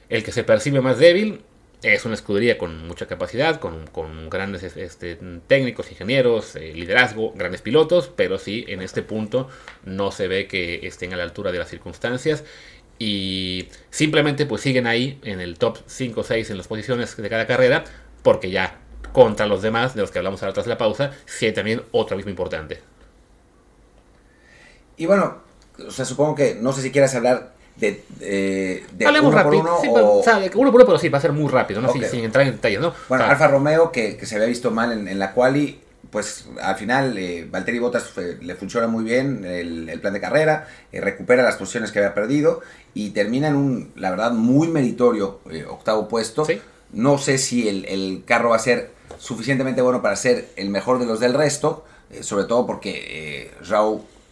el 0.10 0.24
que 0.24 0.31
se 0.31 0.43
percibe 0.43 0.81
más 0.81 1.00
débil. 1.00 1.41
Es 1.84 2.03
una 2.03 2.15
escudería 2.15 2.57
con 2.57 2.86
mucha 2.88 3.05
capacidad, 3.05 3.60
con, 3.60 3.88
con 3.88 4.29
grandes 4.29 4.63
este, 4.63 5.17
técnicos, 5.48 5.89
ingenieros, 5.91 6.55
eh, 6.55 6.74
liderazgo, 6.74 7.31
grandes 7.34 7.62
pilotos, 7.62 8.12
pero 8.13 8.38
sí 8.38 8.65
en 8.67 8.81
este 8.81 9.03
punto 9.03 9.50
no 9.86 10.12
se 10.12 10.27
ve 10.27 10.48
que 10.48 10.86
estén 10.86 11.13
a 11.13 11.17
la 11.17 11.24
altura 11.24 11.51
de 11.51 11.60
las 11.60 11.69
circunstancias 11.69 12.43
y 12.98 13.67
simplemente 13.89 14.45
pues 14.45 14.62
siguen 14.62 14.88
ahí 14.88 15.19
en 15.24 15.41
el 15.41 15.57
top 15.57 15.77
5 15.86 16.22
o 16.22 16.24
6 16.24 16.50
en 16.50 16.57
las 16.57 16.67
posiciones 16.67 17.15
de 17.15 17.29
cada 17.29 17.45
carrera 17.45 17.84
porque 18.24 18.50
ya 18.50 18.79
contra 19.12 19.45
los 19.45 19.62
demás 19.62 19.95
de 19.95 20.01
los 20.01 20.12
que 20.12 20.17
hablamos 20.17 20.41
ahora 20.43 20.53
tras 20.53 20.67
la 20.67 20.77
pausa, 20.77 21.12
sí 21.25 21.45
hay 21.45 21.53
también 21.53 21.84
otro 21.91 22.17
mismo 22.17 22.31
importante. 22.31 22.94
Y 24.97 25.05
bueno, 25.05 25.37
o 25.87 25.91
sea, 25.91 26.05
supongo 26.05 26.35
que 26.35 26.55
no 26.55 26.71
sé 26.73 26.81
si 26.81 26.91
quieras 26.91 27.13
hablar 27.15 27.53
de, 27.75 28.03
de, 28.19 28.85
de 28.93 29.05
Hablemos 29.05 29.33
uno 29.33 29.43
rápido. 29.43 29.63
por 29.63 29.71
uno 29.71 29.81
sí, 29.81 29.87
o... 29.89 29.93
pero, 29.93 30.13
o 30.13 30.23
sea, 30.23 30.37
uno 30.37 30.71
por 30.71 30.81
uno, 30.81 30.85
pero 30.85 30.97
sí, 30.97 31.09
va 31.09 31.17
a 31.17 31.21
ser 31.21 31.33
muy 31.33 31.49
rápido, 31.49 31.81
¿no? 31.81 31.91
Sin, 31.91 32.05
sin 32.05 32.23
entrar 32.23 32.45
en 32.47 32.53
detalles, 32.53 32.79
¿no? 32.79 32.93
Bueno, 33.09 33.25
Alfa 33.25 33.47
Romeo, 33.47 33.91
que, 33.91 34.15
que 34.15 34.25
se 34.25 34.35
había 34.35 34.47
visto 34.47 34.71
mal 34.71 34.91
en, 34.93 35.07
en 35.07 35.19
la 35.19 35.33
quali, 35.33 35.81
pues 36.09 36.45
al 36.61 36.75
final 36.77 37.17
eh, 37.17 37.45
Valtteri 37.51 37.79
Bottas 37.79 38.09
eh, 38.17 38.37
le 38.41 38.55
funciona 38.55 38.87
muy 38.87 39.03
bien 39.03 39.43
el, 39.43 39.89
el 39.89 39.99
plan 39.99 40.13
de 40.13 40.21
carrera, 40.21 40.67
eh, 40.93 41.01
recupera 41.01 41.43
las 41.43 41.55
posiciones 41.55 41.91
que 41.91 41.99
había 41.99 42.13
perdido 42.13 42.61
y 42.93 43.09
termina 43.09 43.49
en 43.49 43.55
un, 43.55 43.91
la 43.95 44.11
verdad, 44.11 44.31
muy 44.31 44.69
meritorio 44.69 45.41
eh, 45.51 45.65
octavo 45.67 46.07
puesto. 46.07 46.45
Sí. 46.45 46.61
No 46.93 47.17
sé 47.17 47.37
si 47.37 47.67
el, 47.67 47.83
el 47.85 48.23
carro 48.25 48.51
va 48.51 48.55
a 48.55 48.59
ser 48.59 48.91
suficientemente 49.17 49.81
bueno 49.81 50.01
para 50.01 50.15
ser 50.15 50.47
el 50.55 50.69
mejor 50.69 50.99
de 50.99 51.05
los 51.05 51.19
del 51.19 51.33
resto, 51.33 51.83
sobre 52.21 52.45
todo 52.45 52.65
porque 52.65 52.91
eh, 53.09 53.51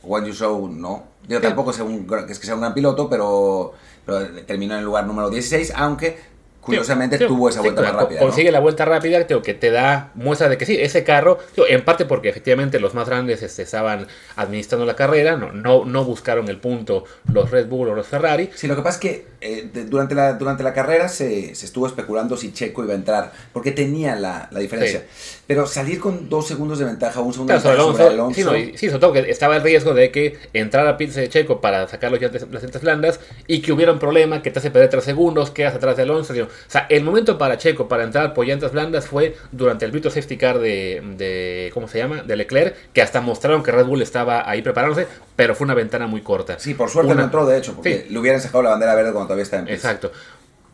Guan 0.04 0.26
Yu 0.26 0.34
Zhou, 0.34 0.68
no. 0.70 1.04
Yo 1.28 1.38
Sí. 1.38 1.44
tampoco 1.44 1.72
sé 1.74 1.82
un, 1.84 2.06
que 2.06 2.32
es 2.34 2.40
que 2.40 2.46
sea 2.46 2.56
un 2.56 2.62
gran 2.62 2.74
piloto, 2.74 3.10
pero, 3.10 3.74
pero 4.06 4.28
terminó 4.46 4.74
en 4.74 4.80
el 4.80 4.86
lugar 4.86 5.06
número 5.06 5.30
16, 5.30 5.74
aunque 5.76 6.18
curiosamente 6.60 7.18
Sí, 7.18 7.26
tuvo 7.28 7.50
esa 7.50 7.60
sí, 7.60 7.66
vuelta 7.68 7.82
más 7.82 7.94
rápida. 7.94 8.20
¿no? 8.22 8.26
Consigue 8.28 8.50
la 8.52 8.60
vuelta 8.62 8.86
rápida 8.86 9.26
tío, 9.28 9.42
que 9.42 9.54
te 9.54 9.70
da 9.70 10.12
muestra 10.16 10.48
de 10.48 10.58
que 10.58 10.66
sí, 10.66 10.78
ese 10.80 11.04
carro, 11.04 11.38
tío, 11.56 11.66
en 11.68 11.84
parte 11.84 12.06
porque 12.06 12.30
efectivamente 12.30 12.80
los 12.80 12.94
más 12.94 13.08
grandes 13.10 13.44
este, 13.44 13.64
estaban 13.64 14.08
administrando 14.38 14.86
la 14.86 14.96
carrera, 14.96 15.36
no, 15.36 15.52
no, 15.52 15.84
no 15.84 16.06
buscaron 16.06 16.48
el 16.48 16.60
punto 16.60 17.04
los 17.34 17.52
Red 17.52 17.68
Bull 17.68 17.90
o 17.90 17.96
los 17.96 18.08
Ferrari. 18.08 18.50
Sí, 18.56 18.68
lo 18.68 18.76
que 18.78 18.82
pasa 18.82 18.96
es 18.96 19.02
que 19.02 19.28
eh, 19.44 19.70
de- 19.74 19.86
durante, 19.86 20.16
la, 20.16 20.34
durante 20.34 20.64
la 20.64 20.74
carrera 20.74 21.08
se, 21.10 21.54
se 21.56 21.66
estuvo 21.66 21.86
especulando 21.88 22.38
si 22.38 22.54
Checo 22.54 22.84
iba 22.84 22.94
a 22.94 22.96
entrar, 22.96 23.32
porque 23.52 23.72
tenía 23.72 24.16
la, 24.16 24.48
la 24.52 24.60
diferencia. 24.60 25.04
Pero 25.46 25.68
salir 25.68 26.00
con 26.00 26.30
dos 26.30 26.48
segundos 26.48 26.80
de 26.80 26.86
ventaja, 26.86 27.20
un 27.20 27.34
segundo 27.34 27.54
Claro, 27.54 27.62
de 27.62 27.76
sobre 27.76 27.88
ventaja 27.88 28.04
Alonso, 28.04 28.04
sobre 28.04 28.14
Alonso. 28.14 28.36
sí, 28.36 28.44
no, 28.46 28.56
y- 28.58 28.78
sí, 28.78 28.88
sobre 28.88 29.00
todo 29.00 29.14
que 29.14 29.30
estaba 29.30 29.56
el 29.58 29.62
riesgo 29.62 29.94
de 29.94 30.10
que 30.12 30.38
entrara 30.54 30.92
a 30.92 30.98
pits 30.98 31.16
de 31.16 31.28
Checo 31.30 31.60
para 31.62 31.88
sacar 31.88 32.12
los 32.12 32.20
llantas- 32.22 32.48
las 32.50 32.64
llantas 32.64 32.82
blandas 32.82 33.20
y 33.48 33.62
que 33.62 33.72
hubiera 33.74 33.92
un 33.92 34.00
problema 34.00 34.42
que 34.42 34.52
te 34.52 34.60
hace 34.60 34.72
perder 34.72 34.90
3 34.90 35.04
segundos, 35.04 35.52
quedas 35.52 35.76
atrás 35.76 35.98
de 35.98 36.04
Alonso. 36.04 36.34
O 36.34 36.48
sea, 36.68 36.88
el 36.90 37.04
momento 37.04 37.38
para 37.38 37.58
Checo 37.58 37.88
para 37.88 38.04
entrar 38.04 38.34
por 38.34 38.46
llantas 38.48 38.72
blandas 38.72 39.06
fue 39.08 39.36
durante 39.52 39.86
el 39.86 39.91
Brito 39.91 40.10
Safety 40.10 40.38
Car 40.38 40.60
de, 40.60 41.02
de- 41.17 41.72
¿cómo 41.74 41.88
se 41.88 41.98
llama? 41.98 42.24
De 42.24 42.36
Leclerc, 42.36 42.76
que 42.94 43.02
hasta 43.02 43.20
mostraron 43.22 43.62
que 43.63 43.72
Red 43.72 43.86
Bull 43.86 44.02
estaba 44.02 44.50
ahí 44.50 44.62
preparándose, 44.62 45.08
pero 45.36 45.56
fue 45.56 45.65
una 45.65 45.74
ventana 45.74 46.08
muy 46.08 46.22
corta. 46.22 46.58
Sí, 46.60 46.74
por 46.74 46.89
suerte 46.89 47.12
Una- 47.12 47.22
no 47.22 47.26
entró, 47.26 47.46
de 47.46 47.58
hecho, 47.58 47.74
porque 47.74 48.06
Sí. 48.08 48.13
le 48.13 48.20
hubieran 48.20 48.39
sacado 48.39 48.63
la 48.63 48.70
bandera 48.70 48.96
verde 48.96 49.12
cuando 49.12 49.33
todavía 49.36 49.65
pits. 49.65 49.86
Exacto. 49.86 50.12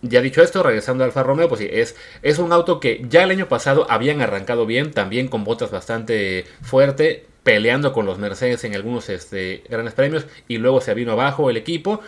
Ya 0.02 0.22
dicho 0.22 0.42
esto, 0.42 0.64
regresando 0.64 1.04
al 1.04 1.10
Alfa 1.10 1.24
Romeo, 1.24 1.50
pues 1.50 1.60
sí, 1.60 1.68
es, 1.70 1.96
es 2.22 2.40
un 2.40 2.54
auto 2.54 2.80
que 2.80 3.06
ya 3.10 3.24
el 3.24 3.32
año 3.32 3.50
pasado 3.50 3.86
habían 3.90 4.22
arrancado 4.22 4.66
bien, 4.66 4.92
también 4.92 5.28
con 5.28 5.44
botas 5.44 5.72
bastante 5.72 6.46
fuerte, 6.62 7.26
peleando 7.44 7.92
con 7.92 8.06
los 8.06 8.18
Mercedes 8.18 8.64
en 8.64 8.76
algunos 8.76 9.10
este, 9.10 9.64
grandes 9.70 9.94
premios, 9.94 10.26
y 10.48 10.58
luego 10.58 10.80
se 10.80 10.94
vino 10.94 11.12
abajo 11.12 11.50
el 11.50 11.58
equipo. 11.58 12.00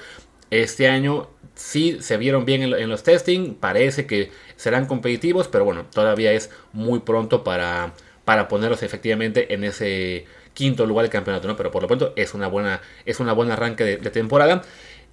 Este 0.51 0.87
año 0.87 1.29
sí 1.53 1.97
se 2.01 2.15
vieron 2.15 2.45
bien 2.45 2.61
en, 2.63 2.71
lo- 2.71 2.77
en 2.77 2.89
los 2.89 3.03
testing, 3.03 3.55
parece 3.55 4.05
que 4.05 4.31
serán 4.55 4.85
competitivos, 4.85 5.49
pero 5.49 5.65
bueno, 5.65 5.85
todavía 5.93 6.31
es 6.31 6.49
muy 6.71 6.99
pronto 6.99 7.43
para, 7.43 7.93
para 8.23 8.47
ponerlos 8.47 8.83
efectivamente 8.83 9.53
en 9.53 9.65
ese 9.65 10.25
quinto 10.53 10.85
lugar 10.85 11.03
del 11.03 11.11
campeonato, 11.11 11.47
¿no? 11.47 11.55
Pero 11.55 11.71
por 11.71 11.81
lo 11.81 11.87
pronto 11.87 12.13
es 12.17 12.33
una 12.33 12.47
buena, 12.47 12.81
es 13.05 13.19
una 13.21 13.33
buena 13.33 13.53
arranque 13.53 13.83
de 13.83 14.09
temporada 14.11 14.61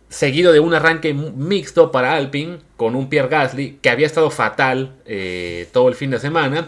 seguido 0.08 0.52
de 0.52 0.60
un 0.60 0.74
arranque 0.74 1.12
mixto 1.14 1.90
para 1.92 2.14
Alpine 2.14 2.58
con 2.76 2.94
un 2.96 3.08
Pierre 3.08 3.28
Gasly 3.28 3.78
que 3.82 3.90
había 3.90 4.06
estado 4.06 4.30
fatal 4.30 4.94
eh, 5.06 5.68
todo 5.72 5.88
el 5.88 5.94
fin 5.94 6.10
de 6.10 6.18
semana, 6.18 6.66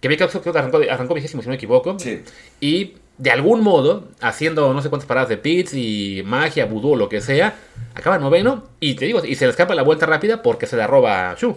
que 0.00 0.08
había 0.08 0.18
creo 0.18 0.28
que 0.42 0.48
arrancó, 0.58 0.80
arrancó 0.90 1.14
vigésimo 1.14 1.42
si 1.42 1.48
no 1.48 1.52
me 1.52 1.56
equivoco, 1.56 1.98
Sí. 1.98 2.22
y 2.60 2.94
de 3.16 3.30
algún 3.30 3.62
modo, 3.62 4.08
haciendo 4.20 4.74
no 4.74 4.82
sé 4.82 4.88
cuántas 4.88 5.06
paradas 5.06 5.28
de 5.28 5.36
pits 5.36 5.72
y 5.74 6.22
magia, 6.26 6.66
vudú 6.66 6.92
o 6.92 6.96
lo 6.96 7.08
que 7.08 7.20
sea, 7.20 7.54
acaba 7.94 8.18
noveno 8.18 8.64
y 8.80 8.94
te 8.94 9.04
digo, 9.06 9.24
y 9.24 9.36
se 9.36 9.44
le 9.44 9.50
escapa 9.52 9.74
la 9.74 9.82
vuelta 9.82 10.04
rápida 10.04 10.42
porque 10.42 10.66
se 10.66 10.76
la 10.76 10.86
roba 10.86 11.34
Shu. 11.38 11.56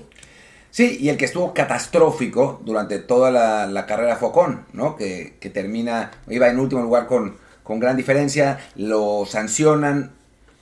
Sí, 0.70 0.98
y 1.02 1.10
el 1.10 1.18
que 1.18 1.26
estuvo 1.26 1.54
catastrófico 1.54 2.62
durante 2.64 3.00
toda 3.00 3.32
la, 3.32 3.66
la 3.66 3.86
carrera 3.88 4.18
fue 4.18 4.30
Ocon, 4.30 4.66
¿no? 4.74 4.96
Que, 4.96 5.34
que 5.40 5.50
termina, 5.50 6.12
iba 6.30 6.48
en 6.50 6.60
último 6.60 6.82
lugar 6.84 7.08
con, 7.08 7.38
con 7.64 7.80
gran 7.80 7.98
diferencia, 7.98 8.60
lo 8.76 9.26
sancionan, 9.26 10.12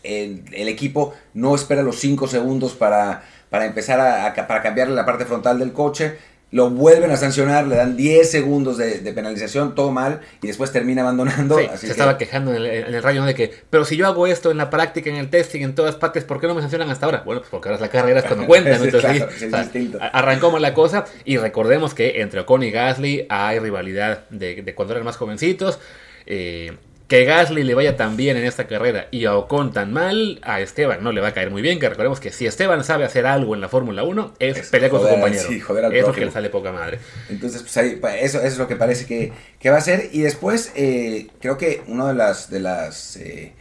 el, 0.05 0.43
el 0.53 0.67
equipo 0.67 1.13
no 1.33 1.55
espera 1.55 1.81
los 1.83 1.99
5 1.99 2.27
segundos 2.27 2.73
para, 2.73 3.23
para 3.49 3.65
empezar 3.65 3.99
a, 3.99 4.27
a- 4.27 4.47
para 4.47 4.61
cambiarle 4.61 4.95
la 4.95 5.05
parte 5.05 5.25
frontal 5.25 5.59
del 5.59 5.73
coche, 5.73 6.17
lo 6.51 6.69
vuelven 6.69 7.11
a 7.11 7.17
sancionar, 7.17 7.67
le 7.67 7.75
dan 7.75 7.97
10 7.97 8.29
segundos 8.31 8.77
de, 8.77 8.99
de 8.99 9.11
penalización, 9.13 9.75
todo 9.75 9.91
mal, 9.91 10.21
y 10.41 10.47
después 10.47 10.71
termina 10.71 11.01
abandonando. 11.01 11.57
Sí, 11.57 11.65
así 11.65 11.77
se 11.79 11.85
que- 11.87 11.91
estaba 11.91 12.17
quejando 12.17 12.51
en 12.51 12.57
el, 12.57 12.65
en 12.67 12.93
el 12.93 13.03
radio 13.03 13.21
¿no? 13.21 13.27
de 13.27 13.35
que, 13.35 13.51
pero 13.69 13.83
si 13.83 13.97
yo 13.97 14.05
hago 14.07 14.25
esto 14.25 14.51
en 14.51 14.57
la 14.57 14.69
práctica, 14.69 15.09
en 15.09 15.17
el 15.17 15.29
testing, 15.29 15.61
en 15.63 15.75
todas 15.75 15.95
partes, 15.95 16.23
¿por 16.23 16.39
qué 16.39 16.47
no 16.47 16.55
me 16.55 16.61
sancionan 16.61 16.89
hasta 16.91 17.07
ahora? 17.07 17.23
Bueno, 17.25 17.41
pues 17.41 17.49
porque 17.51 17.67
ahora 17.67 17.75
es 17.75 17.81
la 17.81 17.89
carrera 17.89 18.19
es 18.19 18.25
cuando 18.25 18.45
cuentan. 18.47 18.77
¿no? 18.77 18.85
Entonces, 18.85 19.11
claro, 19.17 19.31
sí, 19.73 19.91
o 19.93 19.97
sea, 19.97 20.07
arrancó 20.07 20.49
mal 20.51 20.61
la 20.61 20.73
cosa 20.73 21.03
y 21.25 21.35
recordemos 21.37 21.93
que 21.93 22.21
entre 22.21 22.39
Ocon 22.41 22.63
y 22.63 22.71
Gasly 22.71 23.25
hay 23.27 23.59
rivalidad 23.59 24.23
de, 24.29 24.61
de 24.61 24.75
cuando 24.75 24.93
eran 24.93 25.03
más 25.03 25.17
jovencitos. 25.17 25.79
eh, 26.25 26.77
que 27.07 27.23
Gasly 27.23 27.63
le 27.63 27.75
vaya 27.75 27.95
tan 27.95 28.17
bien 28.17 28.35
en 28.35 28.45
esta 28.45 28.65
carrera 28.65 29.07
y 29.11 29.25
a 29.25 29.35
Ocon 29.37 29.71
tan 29.73 29.93
mal, 29.93 30.39
a 30.41 30.59
Esteban 30.61 31.03
no 31.03 31.11
le 31.11 31.21
va 31.21 31.27
a 31.27 31.33
caer 31.33 31.51
muy 31.51 31.61
bien. 31.61 31.79
Que 31.79 31.87
recordemos 31.87 32.19
que 32.19 32.31
si 32.31 32.47
Esteban 32.47 32.83
sabe 32.83 33.05
hacer 33.05 33.27
algo 33.27 33.53
en 33.53 33.61
la 33.61 33.69
Fórmula 33.69 34.03
1, 34.03 34.33
es, 34.39 34.57
Es 34.57 34.69
pelear 34.69 34.89
con 34.89 35.01
su 35.01 35.03
joder 35.05 35.15
al- 35.17 35.21
compañero. 35.21 35.47
sí, 35.49 35.59
joder 35.59 35.85
al 35.85 36.13
que 36.15 36.25
le 36.25 36.31
sale 36.31 36.49
poca 36.49 36.71
madre. 36.71 36.97
Entonces, 37.29 37.61
pues 37.61 37.77
ahí, 37.77 37.99
eso, 38.21 38.39
eso 38.39 38.47
es 38.47 38.57
lo 38.57 38.67
que 38.67 38.75
parece 38.75 39.05
que, 39.05 39.33
que 39.59 39.69
va 39.69 39.77
a 39.77 39.81
ser. 39.81 40.09
Y 40.13 40.21
después, 40.21 40.71
eh, 40.75 41.27
creo 41.39 41.57
que 41.59 41.83
una 41.87 42.07
de 42.07 42.15
las, 42.15 42.49
de 42.49 42.59
las 42.59 43.17
eh, 43.17 43.53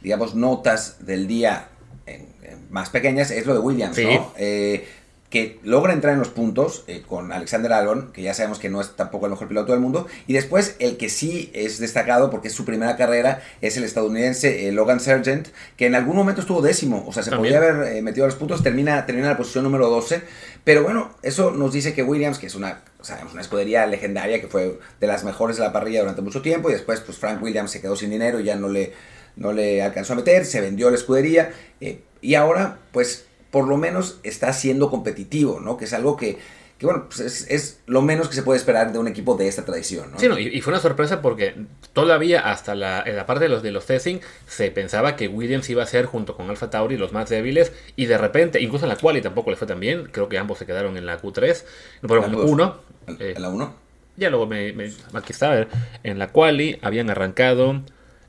digamos, 0.00 0.34
notas 0.34 1.04
del 1.06 1.28
día 1.28 1.68
en- 2.06 2.26
en 2.42 2.66
más 2.70 2.90
pequeñas 2.90 3.30
es 3.30 3.46
lo 3.46 3.54
de 3.54 3.60
Williams, 3.60 3.94
Sí. 3.94 4.06
¿no? 4.06 4.32
Eh, 4.38 4.86
que 5.30 5.58
logra 5.62 5.92
entrar 5.92 6.14
en 6.14 6.20
los 6.20 6.28
puntos 6.28 6.84
eh, 6.86 7.02
con 7.06 7.32
Alexander 7.32 7.72
Albon, 7.74 8.12
que 8.12 8.22
ya 8.22 8.32
sabemos 8.32 8.58
que 8.58 8.70
no 8.70 8.80
es 8.80 8.96
tampoco 8.96 9.26
el 9.26 9.32
mejor 9.32 9.48
piloto 9.48 9.72
del 9.72 9.80
mundo. 9.80 10.06
Y 10.26 10.32
después, 10.32 10.76
el 10.78 10.96
que 10.96 11.10
sí 11.10 11.50
es 11.52 11.78
destacado, 11.78 12.30
porque 12.30 12.48
es 12.48 12.54
su 12.54 12.64
primera 12.64 12.96
carrera, 12.96 13.42
es 13.60 13.76
el 13.76 13.84
estadounidense 13.84 14.66
eh, 14.66 14.72
Logan 14.72 15.00
Sargent, 15.00 15.48
que 15.76 15.84
en 15.84 15.94
algún 15.94 16.16
momento 16.16 16.40
estuvo 16.40 16.62
décimo. 16.62 17.04
O 17.06 17.12
sea, 17.12 17.22
se 17.22 17.30
También. 17.30 17.54
podía 17.54 17.70
haber 17.70 17.96
eh, 17.96 18.02
metido 18.02 18.24
a 18.24 18.28
los 18.28 18.36
puntos, 18.36 18.62
termina, 18.62 19.04
termina 19.04 19.26
en 19.26 19.32
la 19.32 19.36
posición 19.36 19.64
número 19.64 19.90
12. 19.90 20.22
Pero 20.64 20.82
bueno, 20.82 21.14
eso 21.22 21.50
nos 21.50 21.74
dice 21.74 21.92
que 21.92 22.02
Williams, 22.02 22.38
que 22.38 22.46
es 22.46 22.54
una, 22.54 22.82
sabemos, 23.02 23.32
una 23.34 23.42
escudería 23.42 23.86
legendaria, 23.86 24.40
que 24.40 24.48
fue 24.48 24.78
de 24.98 25.06
las 25.06 25.24
mejores 25.24 25.58
de 25.58 25.62
la 25.62 25.72
parrilla 25.72 26.00
durante 26.00 26.22
mucho 26.22 26.40
tiempo, 26.40 26.70
y 26.70 26.72
después 26.72 27.00
pues 27.00 27.18
Frank 27.18 27.42
Williams 27.42 27.70
se 27.70 27.82
quedó 27.82 27.96
sin 27.96 28.10
dinero 28.10 28.40
y 28.40 28.44
ya 28.44 28.56
no 28.56 28.68
le, 28.68 28.94
no 29.36 29.52
le 29.52 29.82
alcanzó 29.82 30.14
a 30.14 30.16
meter, 30.16 30.46
se 30.46 30.62
vendió 30.62 30.88
la 30.90 30.96
escudería, 30.96 31.52
eh, 31.80 32.00
y 32.20 32.34
ahora 32.34 32.78
pues 32.92 33.27
por 33.50 33.66
lo 33.68 33.76
menos 33.76 34.18
está 34.22 34.52
siendo 34.52 34.90
competitivo, 34.90 35.60
¿no? 35.60 35.76
Que 35.76 35.86
es 35.86 35.92
algo 35.92 36.16
que, 36.16 36.38
que 36.78 36.86
bueno, 36.86 37.06
pues 37.08 37.20
es, 37.20 37.46
es 37.50 37.80
lo 37.86 38.02
menos 38.02 38.28
que 38.28 38.34
se 38.34 38.42
puede 38.42 38.58
esperar 38.58 38.92
de 38.92 38.98
un 38.98 39.08
equipo 39.08 39.36
de 39.36 39.48
esta 39.48 39.64
tradición, 39.64 40.12
¿no? 40.12 40.18
Sí, 40.20 40.28
no, 40.28 40.38
y, 40.38 40.46
y 40.48 40.60
fue 40.60 40.72
una 40.72 40.80
sorpresa 40.80 41.20
porque 41.22 41.54
todavía 41.92 42.40
hasta 42.40 42.74
la, 42.74 43.02
en 43.04 43.16
la 43.16 43.26
parte 43.26 43.44
de 43.44 43.48
los 43.48 43.62
de 43.62 43.72
los 43.72 43.86
testing 43.86 44.18
se 44.46 44.70
pensaba 44.70 45.16
que 45.16 45.28
Williams 45.28 45.68
iba 45.70 45.82
a 45.82 45.86
ser 45.86 46.06
junto 46.06 46.36
con 46.36 46.48
Alfa 46.50 46.70
Tauri 46.70 46.96
los 46.96 47.12
más 47.12 47.28
débiles 47.28 47.72
y 47.96 48.06
de 48.06 48.18
repente, 48.18 48.60
incluso 48.60 48.84
en 48.84 48.90
la 48.90 48.96
quali 48.96 49.20
tampoco 49.22 49.50
le 49.50 49.56
fue 49.56 49.66
tan 49.66 49.80
bien, 49.80 50.08
creo 50.12 50.28
que 50.28 50.38
ambos 50.38 50.58
se 50.58 50.66
quedaron 50.66 50.96
en 50.96 51.06
la 51.06 51.20
Q3, 51.20 51.64
pero 52.02 52.24
en 52.24 52.32
La 52.32 52.38
Q2. 52.38 52.44
uno, 52.48 52.76
¿En- 53.06 53.16
eh, 53.20 53.32
en 53.36 53.42
la 53.42 53.48
1? 53.48 53.74
ya 54.16 54.30
luego 54.30 54.46
me, 54.46 54.72
me- 54.72 54.92
aquí 55.14 55.32
está, 55.32 55.50
a 55.52 55.54
ver, 55.54 55.68
en 56.04 56.18
la 56.18 56.28
quali 56.28 56.78
habían 56.82 57.08
arrancado 57.10 57.82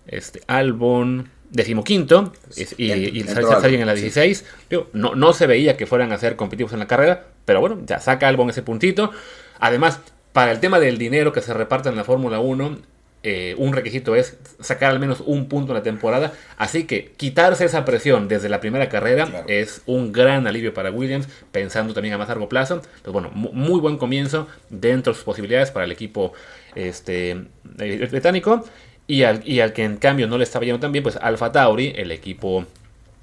este 0.08 0.42
Albon, 0.48 1.30
decimoquinto 1.50 2.34
y, 2.56 2.86
y, 2.86 3.22
en 3.22 3.86
la 3.86 3.94
16. 3.94 4.46
no, 4.94 5.16
no 5.16 5.34
se 5.34 5.48
veía 5.48 5.78
que 5.78 5.86
fueran 5.86 6.12
a 6.12 6.18
ser 6.18 6.36
competitivos 6.36 6.74
en 6.74 6.80
la 6.80 6.88
carrera, 6.88 7.28
pero 7.46 7.60
bueno, 7.60 7.80
ya 7.86 8.00
saca 8.00 8.28
algo 8.28 8.44
en 8.44 8.52
ese 8.52 8.62
puntito. 8.62 9.12
Además, 9.60 10.00
para 10.34 10.52
el 10.52 10.60
tema 10.60 10.80
del 10.80 10.98
dinero 10.98 11.34
que 11.34 11.42
se 11.42 11.54
reparte 11.54 11.90
en 11.90 11.96
la 11.96 12.04
Fórmula 12.04 12.40
1, 12.40 12.78
eh, 13.22 13.54
un 13.58 13.74
requisito 13.74 14.16
es 14.16 14.38
sacar 14.62 14.92
al 14.92 15.00
menos 15.00 15.22
un 15.26 15.50
punto 15.50 15.74
en 15.74 15.78
la 15.78 15.84
temporada. 15.84 16.32
Así 16.58 16.86
que 16.86 17.12
quitarse 17.18 17.66
esa 17.66 17.84
presión 17.84 18.28
desde 18.28 18.48
la 18.48 18.62
primera 18.62 18.88
carrera 18.88 19.44
es 19.48 19.82
un 19.86 20.14
gran 20.14 20.48
alivio 20.48 20.74
para 20.74 20.92
Williams, 20.92 21.28
pensando 21.52 21.94
también 21.94 22.14
a 22.14 22.18
más 22.18 22.30
largo 22.30 22.48
plazo. 22.48 22.76
Entonces, 22.76 23.12
bueno, 23.12 23.30
muy 23.32 23.80
buen 23.82 23.98
comienzo 23.98 24.48
dentro 24.70 25.12
de 25.12 25.18
sus 25.18 25.26
posibilidades 25.26 25.72
para 25.72 25.86
el 25.86 25.92
equipo 25.92 26.32
este, 26.76 27.46
británico. 27.64 28.64
Y 29.10 29.24
al, 29.24 29.42
y 29.44 29.60
al 29.60 29.74
que 29.74 29.84
en 29.84 29.98
cambio 29.98 30.28
no 30.28 30.38
le 30.38 30.44
estaba 30.44 30.66
yendo 30.66 30.80
tan 30.80 30.92
bien, 30.92 31.02
pues 31.02 31.16
Alfa 31.16 31.52
Tauri, 31.52 31.94
el 31.96 32.12
equipo 32.12 32.68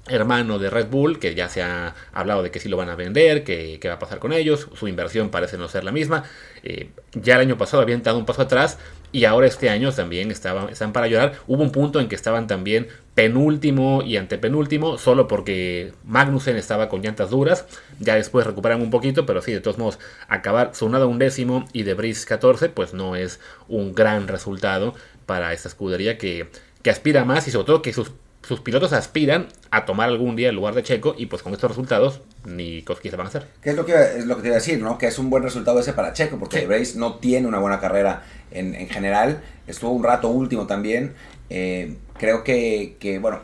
hermano 0.09 0.59
de 0.59 0.69
Red 0.69 0.87
Bull, 0.87 1.17
que 1.17 1.33
ya 1.33 1.47
se 1.47 1.63
ha 1.63 1.95
hablado 2.11 2.43
de 2.43 2.51
que 2.51 2.59
sí 2.59 2.67
lo 2.67 2.75
van 2.75 2.89
a 2.89 2.95
vender, 2.95 3.45
que, 3.45 3.79
va 3.87 3.93
a 3.93 3.99
pasar 3.99 4.19
con 4.19 4.33
ellos, 4.33 4.67
su 4.75 4.89
inversión 4.89 5.29
parece 5.29 5.57
no 5.57 5.69
ser 5.69 5.85
la 5.85 5.93
misma. 5.93 6.25
Eh, 6.63 6.89
ya 7.13 7.35
el 7.35 7.41
año 7.41 7.57
pasado 7.57 7.81
habían 7.81 8.03
dado 8.03 8.17
un 8.17 8.25
paso 8.25 8.41
atrás 8.41 8.79
y 9.13 9.23
ahora 9.23 9.47
este 9.47 9.69
año 9.69 9.93
también 9.93 10.29
estaban, 10.29 10.67
están 10.67 10.91
para 10.91 11.07
llorar. 11.07 11.35
Hubo 11.47 11.63
un 11.63 11.71
punto 11.71 12.01
en 12.01 12.09
que 12.09 12.15
estaban 12.15 12.47
también 12.47 12.87
penúltimo 13.15 14.03
y 14.03 14.17
antepenúltimo, 14.17 14.97
solo 14.97 15.29
porque 15.29 15.93
Magnussen 16.03 16.57
estaba 16.57 16.89
con 16.89 17.01
llantas 17.01 17.29
duras. 17.29 17.65
Ya 17.99 18.15
después 18.15 18.45
recuperan 18.45 18.81
un 18.81 18.89
poquito, 18.89 19.25
pero 19.25 19.41
sí, 19.41 19.53
de 19.53 19.61
todos 19.61 19.77
modos, 19.77 19.99
acabar 20.27 20.75
sonado 20.75 21.07
un 21.07 21.17
décimo 21.17 21.65
y 21.71 21.83
de 21.83 21.93
Brice 21.93 22.25
14, 22.25 22.67
pues 22.69 22.93
no 22.93 23.15
es 23.15 23.39
un 23.69 23.95
gran 23.95 24.27
resultado 24.27 24.93
para 25.27 25.53
esta 25.53 25.67
escudería 25.67 26.17
que, 26.17 26.49
que 26.81 26.89
aspira 26.89 27.23
más 27.23 27.47
y 27.47 27.51
sobre 27.51 27.67
todo 27.67 27.81
que 27.83 27.93
sus 27.93 28.11
sus 28.47 28.61
pilotos 28.61 28.93
aspiran 28.93 29.47
a 29.71 29.85
tomar 29.85 30.07
algún 30.07 30.37
día 30.37 30.49
el 30.49 30.55
lugar 30.55 30.73
de 30.73 30.81
Checo 30.81 31.15
y 31.17 31.25
pues 31.25 31.43
con 31.43 31.53
estos 31.53 31.69
resultados 31.69 32.21
ni 32.45 32.81
cosquillas 32.83 33.11
se 33.11 33.17
van 33.17 33.25
a 33.25 33.29
hacer. 33.29 33.47
¿Qué 33.61 33.71
es 33.71 33.75
lo 33.75 33.85
que, 33.85 33.93
es 33.93 34.25
lo 34.25 34.37
que 34.37 34.43
te 34.43 34.47
iba 34.47 34.55
a 34.55 34.59
decir, 34.59 34.79
¿no? 34.79 34.97
Que 34.97 35.07
es 35.07 35.19
un 35.19 35.29
buen 35.29 35.43
resultado 35.43 35.81
ese 35.81 35.91
para 35.91 36.13
Checo, 36.13 36.39
porque 36.39 36.85
sí. 36.85 36.97
no 36.97 37.15
tiene 37.15 37.45
una 37.45 37.59
buena 37.59 37.81
carrera 37.81 38.23
en, 38.51 38.87
general. 38.87 39.41
Estuvo 39.67 39.91
un 39.91 40.01
rato 40.01 40.29
último 40.29 40.65
también. 40.65 41.13
Eh, 41.49 41.97
creo 42.17 42.45
que, 42.45 42.95
que, 43.01 43.19
bueno, 43.19 43.41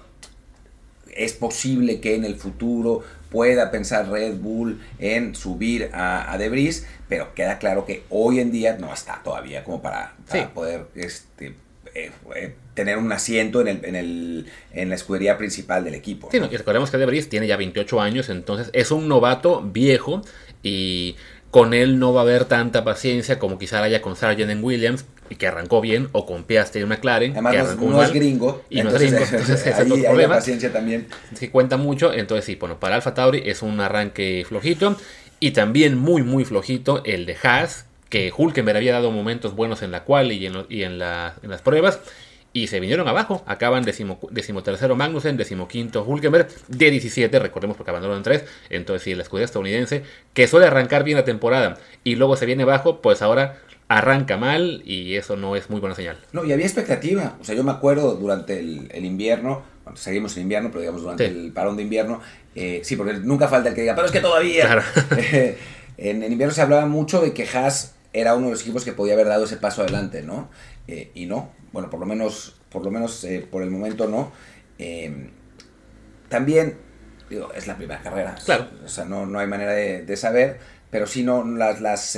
es 1.14 1.34
posible 1.34 2.00
que 2.00 2.16
en 2.16 2.24
el 2.24 2.36
futuro 2.38 3.04
pueda 3.30 3.72
pensar 3.72 4.10
Red 4.10 4.38
Bull 4.38 4.82
en 5.00 5.36
subir 5.36 5.90
a, 5.92 6.32
a 6.32 6.38
Debris, 6.38 6.88
pero 7.10 7.34
queda 7.34 7.58
claro 7.60 7.86
que 7.86 8.04
hoy 8.10 8.40
en 8.40 8.52
día 8.52 8.78
no 8.78 8.94
está 8.94 9.22
todavía 9.22 9.66
como 9.66 9.82
para, 9.82 10.16
poder 10.54 10.86
este, 10.96 11.56
eh, 11.96 12.12
eh, 12.36 12.56
tener 12.74 12.98
un 12.98 13.12
asiento 13.12 13.62
en, 13.62 13.68
el, 13.68 13.86
en, 13.86 13.96
el, 13.96 14.46
en 14.72 14.90
la 14.90 14.96
escudería 14.96 15.38
principal 15.38 15.84
del 15.84 15.94
equipo. 15.96 16.30
Sí, 16.32 16.38
y 16.38 16.58
recordemos 16.58 16.90
que 16.92 16.98
Debris 16.98 17.30
tiene 17.30 17.48
ya 17.48 17.58
28 17.58 18.02
años, 18.02 18.30
entonces 18.30 18.70
es 18.74 18.92
un 18.92 19.08
novato 19.08 19.62
viejo 19.62 20.22
y 20.64 21.16
con 21.52 21.76
él 21.76 22.00
no 22.00 22.14
va 22.14 22.22
a 22.22 22.24
haber 22.24 22.46
tanta 22.46 22.84
paciencia 22.84 23.38
como 23.38 23.60
quizá 23.60 23.84
haya 23.84 24.02
con 24.02 24.16
Sargent 24.16 24.50
en 24.50 24.64
Williams, 24.64 25.06
y 25.30 25.36
que 25.36 25.48
arrancó 25.48 25.82
bien, 25.82 26.10
o 26.12 26.26
con 26.26 26.44
Piastri 26.46 26.82
en 26.82 26.88
McLaren, 26.90 27.32
Además, 27.34 27.54
que 27.54 27.60
arrancó 27.60 27.86
no, 27.86 28.04
es 28.04 28.12
gringo. 28.12 28.64
Y 28.72 28.82
no 28.82 28.90
es 28.90 28.96
gringo, 28.96 29.18
entonces 29.32 29.68
ese 29.68 29.70
es 29.70 30.04
problema. 30.06 30.36
paciencia 30.36 30.74
también. 30.74 31.08
Sí, 31.36 31.50
cuenta 31.50 31.78
mucho, 31.78 32.12
entonces 32.12 32.46
sí, 32.46 32.56
bueno, 32.56 32.80
para 32.80 32.96
Alfa 32.96 33.14
Tauri 33.14 33.44
es 33.46 33.62
un 33.62 33.80
arranque 33.80 34.44
flojito, 34.48 34.98
y 35.40 35.52
también 35.52 35.98
muy, 35.98 36.24
muy 36.24 36.44
flojito 36.44 37.04
el 37.06 37.28
de 37.28 37.38
Haas, 37.44 37.86
que 38.14 38.32
Hulkenberg 38.38 38.78
había 38.78 38.94
dado 38.94 39.10
momentos 39.10 39.56
buenos 39.56 39.82
en 39.82 39.90
la 39.90 40.04
cual 40.04 40.32
y 40.32 40.46
en, 40.46 40.68
y 40.70 40.84
en, 40.84 41.00
la, 41.00 41.34
en 41.42 41.50
las 41.50 41.64
pruebas. 41.64 42.00
Y 42.54 42.68
se 42.68 42.80
vinieron 42.80 43.08
abajo. 43.08 43.44
Acaban 43.48 43.84
decimo, 43.84 44.20
decimotercero 44.30 44.96
Magnussen, 44.96 45.36
decimoquinto 45.36 46.04
Hulkenberg, 46.04 46.48
de 46.68 46.92
17, 46.92 47.40
recordemos 47.40 47.76
porque 47.76 47.90
abandonaron 47.90 48.20
en 48.20 48.24
3. 48.24 48.46
Entonces, 48.70 49.02
sí, 49.02 49.16
la 49.16 49.24
escudería 49.24 49.46
estadounidense, 49.46 50.04
que 50.36 50.46
suele 50.46 50.68
arrancar 50.68 51.04
bien 51.04 51.18
la 51.18 51.26
temporada 51.26 51.80
y 52.04 52.16
luego 52.16 52.36
se 52.36 52.46
viene 52.46 52.62
abajo, 52.62 53.02
pues 53.02 53.24
ahora 53.24 53.58
arranca 53.88 54.38
mal 54.38 54.84
y 54.86 55.16
eso 55.16 55.36
no 55.36 55.56
es 55.56 55.72
muy 55.72 55.80
buena 55.80 55.96
señal. 55.96 56.20
No, 56.34 56.46
y 56.46 56.52
había 56.52 56.68
expectativa. 56.68 57.36
O 57.42 57.44
sea, 57.44 57.56
yo 57.56 57.64
me 57.64 57.72
acuerdo 57.72 58.14
durante 58.14 58.60
el, 58.60 59.06
invierno, 59.06 59.64
cuando 59.84 60.00
seguimos 60.00 60.38
en 60.38 60.44
invierno, 60.44 60.70
pero 60.70 60.82
digamos 60.82 61.02
durante 61.02 61.26
el 61.26 61.52
parón 61.52 61.78
de 61.78 61.82
invierno, 61.82 62.22
eh, 62.54 62.82
sí, 62.84 62.96
porque 62.96 63.14
nunca 63.14 63.48
falta 63.48 63.70
el 63.70 63.76
que 63.76 63.82
diga, 63.82 63.96
pero 63.96 64.06
es 64.06 64.14
que 64.14 64.20
todavía. 64.20 64.66
Claro. 64.68 64.84
en, 65.98 66.22
en 66.22 66.32
invierno 66.32 66.54
se 66.54 66.62
hablaba 66.62 66.86
mucho 66.86 67.20
de 67.20 67.34
que 67.34 67.48
Haas 67.52 67.96
era 68.14 68.36
uno 68.36 68.46
de 68.46 68.52
los 68.54 68.62
equipos 68.62 68.86
que 68.86 68.94
podía 68.94 69.14
haber 69.14 69.28
dado 69.28 69.46
ese 69.46 69.58
paso 69.58 69.82
adelante, 69.82 70.22
¿no? 70.22 70.50
Eh, 70.88 71.12
y 71.16 71.26
no, 71.26 71.52
bueno, 71.72 71.90
por 71.90 72.00
lo 72.00 72.06
menos, 72.06 72.56
por, 72.70 72.84
lo 72.86 72.92
menos 72.92 73.24
eh, 73.24 73.46
por 73.50 73.64
el 73.64 73.72
momento 73.72 74.08
no. 74.08 74.32
Eh, 74.78 75.30
también, 76.30 76.78
digo, 77.30 77.52
es 77.54 77.68
la 77.68 77.76
primera 77.76 78.02
carrera. 78.02 78.36
Claro. 78.46 78.70
O 78.86 78.88
sea, 78.88 79.06
no, 79.06 79.26
no 79.26 79.40
hay 79.40 79.48
manera 79.48 79.74
de, 79.74 80.18
saber, 80.18 80.60
pero 80.92 81.08
sí, 81.08 81.24
no, 81.24 81.44
las, 81.44 81.82
las, 81.82 82.18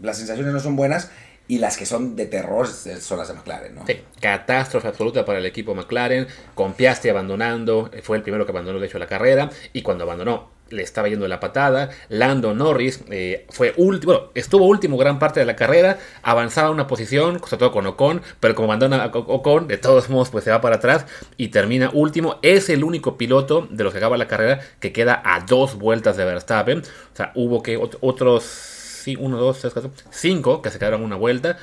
las 0.00 0.16
sensaciones 0.16 0.52
no 0.52 0.60
son 0.60 0.76
buenas 0.76 1.10
y 1.46 1.58
las 1.58 1.76
que 1.76 1.84
son 1.84 2.14
de 2.14 2.26
terror 2.26 2.68
son 2.68 3.18
las 3.18 3.28
de 3.28 3.34
McLaren, 3.34 3.74
¿no? 3.74 3.84
Sí, 3.86 4.00
catástrofe 4.20 4.86
absoluta 4.86 5.24
para 5.24 5.40
el 5.40 5.46
equipo 5.46 5.74
McLaren, 5.74 6.28
con 6.54 6.74
Piastri 6.74 7.10
abandonando, 7.10 7.90
fue 8.04 8.16
el 8.16 8.22
primero 8.22 8.46
que 8.46 8.52
abandonó 8.52 8.78
de 8.78 8.86
hecho 8.86 9.00
la 9.00 9.08
carrera, 9.08 9.50
y 9.72 9.82
cuando 9.82 10.04
abandonó 10.04 10.59
le 10.70 10.82
estaba 10.82 11.08
yendo 11.08 11.28
la 11.28 11.40
patada. 11.40 11.90
Lando 12.08 12.54
Norris 12.54 13.04
eh, 13.10 13.46
fue 13.50 13.74
último, 13.76 14.30
estuvo 14.34 14.66
último 14.66 14.96
gran 14.96 15.18
parte 15.18 15.40
de 15.40 15.46
la 15.46 15.56
carrera, 15.56 15.98
avanzaba 16.22 16.70
una 16.70 16.86
posición, 16.86 17.40
sobre 17.40 17.58
todo 17.58 17.72
con 17.72 17.86
Ocon, 17.86 18.22
pero 18.40 18.54
como 18.54 18.68
abandona 18.68 19.04
a 19.04 19.06
Ocon, 19.06 19.68
de 19.68 19.78
todos 19.78 20.08
modos, 20.08 20.30
pues 20.30 20.44
se 20.44 20.50
va 20.50 20.60
para 20.60 20.76
atrás 20.76 21.06
y 21.36 21.48
termina 21.48 21.90
último. 21.92 22.38
Es 22.42 22.68
el 22.70 22.84
único 22.84 23.16
piloto 23.16 23.66
de 23.70 23.84
los 23.84 23.92
que 23.92 23.98
acaba 23.98 24.16
la 24.16 24.28
carrera 24.28 24.60
que 24.80 24.92
queda 24.92 25.22
a 25.24 25.40
dos 25.40 25.76
vueltas 25.76 26.16
de 26.16 26.24
Verstappen. 26.24 26.80
O 26.80 27.16
sea, 27.16 27.32
hubo 27.34 27.62
que 27.62 27.76
otros 28.00 28.44
sí, 28.44 29.16
uno, 29.18 29.38
dos, 29.38 29.60
tres, 29.60 29.72
cuatro, 29.72 29.90
cinco 30.10 30.62
que 30.62 30.70
se 30.70 30.78
quedaron 30.78 31.02
una 31.02 31.16
vuelta. 31.16 31.58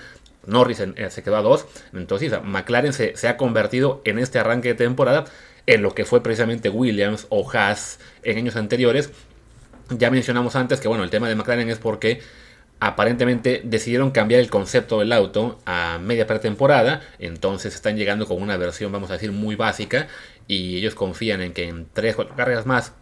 Norris 0.46 0.80
eh, 0.80 1.10
se 1.10 1.24
quedó 1.24 1.38
a 1.38 1.42
dos. 1.42 1.66
Entonces, 1.94 2.32
McLaren 2.44 2.94
se 2.94 3.28
ha 3.28 3.38
convertido 3.38 4.02
en 4.06 4.18
este 4.18 4.40
arranque 4.40 4.70
de 4.70 4.76
temporada 4.76 5.26
en 5.68 5.82
lo 5.84 5.94
que 5.94 6.06
fue 6.06 6.24
precisamente 6.24 6.70
Williams 6.70 7.28
o 7.30 7.48
Haas 7.52 8.00
en 8.24 8.38
años 8.38 8.56
anteriores. 8.56 9.12
Ya 9.90 10.10
mencionamos 10.10 10.56
antes 10.56 10.80
que 10.80 10.88
bueno, 10.88 11.04
el 11.04 11.10
tema 11.10 11.30
de 11.30 11.36
McLaren 11.36 11.70
es 11.70 11.78
porque 11.78 12.22
aparentemente 12.80 13.62
decidieron 13.64 14.12
cambiar 14.12 14.42
el 14.42 14.50
concepto 14.50 15.00
del 15.00 15.12
auto 15.12 15.60
a 15.66 16.00
media 16.00 16.28
pretemporada, 16.28 17.02
entonces 17.20 17.74
están 17.74 17.98
llegando 17.98 18.28
con 18.28 18.42
una 18.42 18.56
versión, 18.58 18.92
vamos 18.92 19.10
a 19.10 19.14
decir, 19.14 19.32
muy 19.32 19.56
básica 19.56 20.08
y 20.48 20.78
ellos 20.78 20.94
confían 20.96 21.42
en 21.42 21.54
que 21.54 21.68
en 21.68 21.88
3 21.94 22.16
4 22.16 22.36
carreras 22.36 22.66
más 22.66 22.94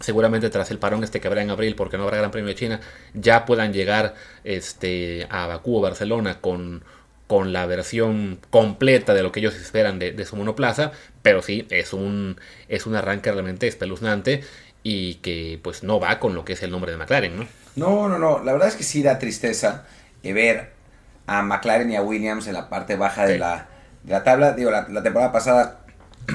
seguramente 0.00 0.48
tras 0.50 0.70
el 0.70 0.78
parón 0.78 1.04
este 1.04 1.20
que 1.20 1.28
habrá 1.28 1.42
en 1.42 1.50
abril 1.50 1.74
porque 1.76 1.96
no 1.96 2.04
habrá 2.04 2.18
Gran 2.18 2.30
Premio 2.30 2.48
de 2.48 2.54
China, 2.54 2.80
ya 3.14 3.44
puedan 3.44 3.72
llegar 3.72 4.14
este, 4.44 5.26
a 5.30 5.46
Bakú 5.46 5.78
o 5.78 5.80
Barcelona 5.80 6.40
con 6.40 6.82
con 7.30 7.52
la 7.52 7.64
versión 7.64 8.40
completa 8.50 9.14
de 9.14 9.22
lo 9.22 9.30
que 9.30 9.38
ellos 9.38 9.54
esperan 9.54 10.00
de, 10.00 10.24
su 10.24 10.34
monoplaza, 10.34 10.90
pero 11.22 11.42
sí, 11.42 11.64
es 11.70 11.92
un, 11.92 12.40
es 12.66 12.86
un 12.86 12.96
arranque 12.96 13.30
realmente 13.30 13.68
espeluznante 13.68 14.42
y 14.82 15.14
que 15.22 15.60
pues 15.62 15.84
no 15.84 16.00
va 16.00 16.18
con 16.18 16.34
lo 16.34 16.44
que 16.44 16.54
es 16.54 16.62
el 16.64 16.72
nombre 16.72 16.90
de 16.90 16.98
McLaren, 16.98 17.36
¿no? 17.36 17.46
No, 17.76 18.08
no, 18.08 18.18
no, 18.18 18.42
la 18.42 18.50
verdad 18.50 18.66
es 18.66 18.74
que 18.74 18.82
sí 18.82 19.04
da 19.04 19.20
tristeza 19.20 19.84
ver 20.24 20.72
a 21.28 21.42
McLaren 21.42 21.88
y 21.92 21.94
a 21.94 22.02
Williams 22.02 22.48
en 22.48 22.54
la 22.54 22.68
parte 22.68 22.96
baja 22.96 23.26
de, 23.26 23.38
la, 23.38 23.68
de 24.02 24.10
la, 24.10 24.24
tabla. 24.24 24.54
Digo, 24.54 24.72
la, 24.72 25.02
temporada 25.04 25.30
pasada 25.30 25.82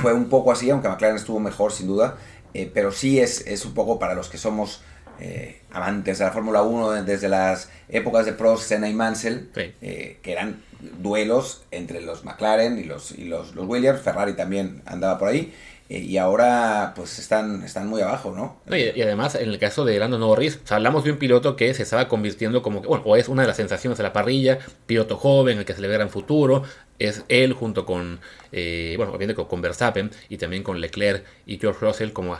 fue 0.01 0.13
un 0.13 0.29
poco 0.29 0.53
así, 0.53 0.69
aunque 0.69 0.87
McLaren 0.87 1.17
estuvo 1.17 1.41
mejor 1.41 1.73
sin 1.73 1.87
duda, 1.87 2.15
eh, 2.53 2.71
pero 2.73 2.93
sí 2.93 3.19
es, 3.19 3.45
es 3.47 3.65
un 3.65 3.73
poco 3.73 3.99
para 3.99 4.15
los 4.15 4.29
que 4.29 4.37
somos 4.37 4.81
eh, 5.19 5.61
amantes 5.71 6.19
de 6.19 6.25
la 6.25 6.31
Fórmula 6.31 6.63
1 6.63 7.03
desde 7.03 7.29
las 7.29 7.69
épocas 7.89 8.25
de 8.25 8.33
Prost, 8.33 8.67
Senna 8.67 8.89
y 8.89 8.93
Mansell, 8.93 9.49
eh, 9.55 10.19
que 10.21 10.31
eran 10.31 10.61
duelos 10.99 11.63
entre 11.71 12.01
los 12.01 12.25
McLaren 12.25 12.77
y 12.77 12.83
los, 12.83 13.11
y 13.11 13.25
los, 13.25 13.55
los 13.55 13.67
Williams, 13.67 14.01
Ferrari 14.01 14.33
también 14.33 14.81
andaba 14.85 15.17
por 15.17 15.29
ahí, 15.29 15.53
y 15.87 16.17
ahora 16.17 16.93
pues 16.95 17.19
están, 17.19 17.63
están 17.63 17.87
muy 17.87 18.01
abajo, 18.01 18.33
¿no? 18.35 18.75
y, 18.75 19.01
además, 19.01 19.35
en 19.35 19.49
el 19.49 19.59
caso 19.59 19.85
de 19.85 19.99
Lando 19.99 20.17
Norris, 20.17 20.59
hablamos 20.69 21.03
de 21.03 21.11
un 21.11 21.17
piloto 21.17 21.55
que 21.55 21.73
se 21.75 21.83
estaba 21.83 22.07
convirtiendo 22.07 22.63
como 22.63 22.81
que, 22.81 22.87
bueno, 22.87 23.03
o 23.05 23.15
es 23.15 23.29
una 23.29 23.43
de 23.43 23.49
las 23.49 23.57
sensaciones 23.57 23.97
de 23.97 24.03
la 24.03 24.11
parrilla, 24.11 24.57
piloto 24.87 25.15
joven, 25.15 25.59
el 25.59 25.65
que 25.65 25.73
se 25.73 25.81
le 25.81 25.87
ve 25.87 25.95
en 25.95 26.09
futuro, 26.09 26.63
es 26.97 27.23
él 27.29 27.53
junto 27.53 27.85
con, 27.85 28.19
eh, 28.51 28.95
bueno, 28.97 29.11
obviamente 29.11 29.35
con, 29.45 29.61
Verstappen 29.61 30.09
y 30.27 30.37
también 30.37 30.63
con 30.63 30.81
Leclerc 30.81 31.23
y 31.45 31.59
George 31.59 31.85
Russell, 31.85 32.11
como 32.11 32.35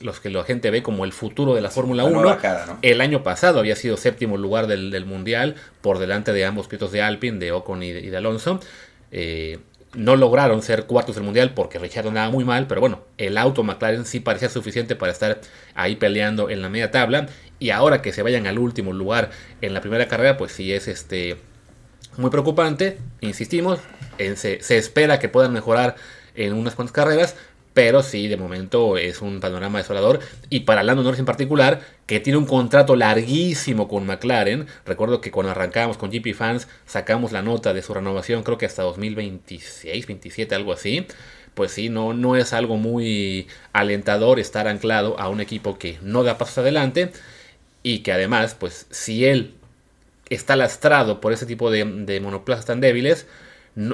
los, 0.00 0.20
que 0.20 0.30
la 0.30 0.42
gente 0.42 0.70
ve 0.70 0.82
como 0.82 1.04
el 1.04 1.12
futuro 1.12 1.54
de 1.54 1.60
la 1.60 1.70
Fórmula 1.70 2.04
1. 2.04 2.38
El 2.82 3.00
año 3.00 3.22
pasado 3.22 3.60
había 3.60 3.76
sido 3.76 3.96
séptimo 3.96 4.36
lugar 4.36 4.66
del, 4.66 5.04
Mundial, 5.04 5.54
por 5.82 6.00
delante 6.00 6.32
de 6.32 6.44
ambos 6.44 6.66
pilotos 6.66 6.90
de 6.90 7.02
Alpine, 7.02 7.38
de 7.38 7.52
Ocon 7.52 7.82
y 7.82 7.92
de, 7.92 8.16
Alonso. 8.16 8.58
Eh, 9.12 9.58
no 9.94 10.16
lograron 10.16 10.62
ser 10.62 10.86
cuartos 10.86 11.14
del 11.14 11.24
mundial 11.24 11.54
porque 11.54 11.78
Richard 11.78 12.06
andaba 12.06 12.30
muy 12.30 12.44
mal, 12.44 12.66
pero 12.66 12.80
bueno, 12.80 13.00
el 13.16 13.38
auto 13.38 13.62
McLaren 13.62 14.04
sí 14.04 14.20
parecía 14.20 14.48
suficiente 14.48 14.96
para 14.96 15.12
estar 15.12 15.40
ahí 15.74 15.96
peleando 15.96 16.50
en 16.50 16.62
la 16.62 16.68
media 16.68 16.90
tabla. 16.90 17.28
Y 17.58 17.70
ahora 17.70 18.02
que 18.02 18.12
se 18.12 18.22
vayan 18.22 18.46
al 18.46 18.58
último 18.58 18.92
lugar 18.92 19.30
en 19.62 19.74
la 19.74 19.80
primera 19.80 20.06
carrera, 20.06 20.36
pues 20.36 20.52
sí 20.52 20.72
es 20.72 20.88
este 20.88 21.38
muy 22.16 22.30
preocupante. 22.30 22.98
Insistimos, 23.20 23.80
se, 24.36 24.58
espera 24.76 25.18
que 25.18 25.28
puedan 25.28 25.52
mejorar 25.52 25.96
en 26.34 26.52
unas 26.52 26.74
cuantas 26.74 26.92
carreras, 26.92 27.36
pero 27.78 28.02
sí, 28.02 28.26
de 28.26 28.36
momento 28.36 28.96
es 28.96 29.22
un 29.22 29.38
panorama 29.38 29.78
desolador. 29.78 30.18
Y 30.50 30.60
para 30.60 30.82
Lando 30.82 31.04
Norris 31.04 31.20
en 31.20 31.26
particular, 31.26 31.80
que 32.06 32.18
tiene 32.18 32.36
un 32.36 32.44
contrato 32.44 32.96
larguísimo 32.96 33.86
con 33.86 34.04
McLaren. 34.04 34.66
Recuerdo 34.84 35.20
que 35.20 35.30
cuando 35.30 35.52
arrancábamos 35.52 35.96
con 35.96 36.10
GP 36.10 36.34
Fans, 36.34 36.66
sacamos 36.86 37.30
la 37.30 37.40
nota 37.40 37.72
de 37.72 37.82
su 37.82 37.94
renovación, 37.94 38.42
creo 38.42 38.58
que 38.58 38.66
hasta 38.66 38.82
2026, 38.82 40.08
27, 40.08 40.56
algo 40.56 40.72
así. 40.72 41.06
Pues 41.54 41.70
sí, 41.70 41.88
no, 41.88 42.14
no 42.14 42.34
es 42.34 42.52
algo 42.52 42.76
muy 42.78 43.46
alentador 43.72 44.40
estar 44.40 44.66
anclado 44.66 45.16
a 45.20 45.28
un 45.28 45.40
equipo 45.40 45.78
que 45.78 45.98
no 46.02 46.24
da 46.24 46.36
pasos 46.36 46.58
adelante. 46.58 47.12
Y 47.84 48.00
que 48.00 48.10
además, 48.10 48.56
pues 48.58 48.88
si 48.90 49.24
él 49.24 49.54
está 50.30 50.56
lastrado 50.56 51.20
por 51.20 51.32
ese 51.32 51.46
tipo 51.46 51.70
de 51.70 52.20
monoplazas 52.20 52.66
tan 52.66 52.80
débiles, 52.80 53.28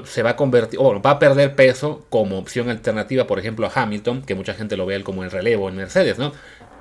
se 0.05 0.23
va 0.23 0.31
a 0.31 0.37
convertir, 0.37 0.79
o 0.81 1.01
va 1.01 1.11
a 1.11 1.18
perder 1.18 1.55
peso 1.55 2.07
como 2.09 2.38
opción 2.38 2.70
alternativa, 2.70 3.27
por 3.27 3.38
ejemplo, 3.38 3.66
a 3.66 3.73
Hamilton, 3.75 4.23
que 4.23 4.35
mucha 4.35 4.55
gente 4.55 4.77
lo 4.77 4.87
ve 4.87 5.03
como 5.03 5.25
el 5.25 5.31
relevo 5.31 5.68
en 5.68 5.77
Mercedes, 5.77 6.18
¿no? 6.18 6.33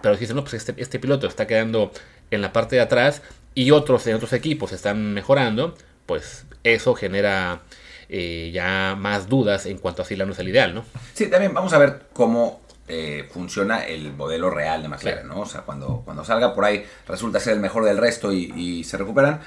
Pero 0.02 0.16
si 0.16 0.22
dicen, 0.22 0.36
no, 0.36 0.44
pues 0.44 0.54
este, 0.54 0.74
este, 0.78 1.00
piloto 1.00 1.28
está 1.28 1.48
quedando 1.48 1.92
en 2.32 2.42
la 2.42 2.54
parte 2.54 2.76
de 2.76 2.82
atrás 2.82 3.22
y 3.56 3.72
otros 3.72 4.06
en 4.08 4.16
otros 4.16 4.34
equipos 4.34 4.72
están 4.72 5.14
mejorando, 5.14 5.76
pues 6.06 6.46
eso 6.64 6.96
genera 6.96 7.62
eh, 8.10 8.52
ya 8.54 8.96
más 8.98 9.28
dudas 9.28 9.66
en 9.66 9.78
cuanto 9.78 10.02
a 10.02 10.06
si 10.06 10.16
la 10.16 10.26
no 10.26 10.34
es 10.34 10.40
el 10.40 10.50
ideal, 10.50 10.74
¿no? 10.74 10.86
Sí, 11.14 11.28
también 11.28 11.54
vamos 11.54 11.74
a 11.74 11.78
ver 11.78 12.04
cómo 12.14 12.62
eh, 12.88 13.28
funciona 13.32 13.86
el 13.86 14.14
modelo 14.14 14.50
real 14.50 14.82
de 14.82 14.88
McLaren, 14.88 15.28
¿no? 15.28 15.42
O 15.42 15.46
sea, 15.46 15.62
cuando, 15.62 16.02
cuando 16.06 16.24
salga 16.24 16.54
por 16.54 16.66
ahí 16.66 16.86
resulta 17.08 17.40
ser 17.40 17.54
el 17.54 17.60
mejor 17.60 17.84
del 17.86 17.98
resto 17.98 18.32
y, 18.32 18.54
y 18.56 18.84
se 18.86 18.98
recuperan. 18.98 19.42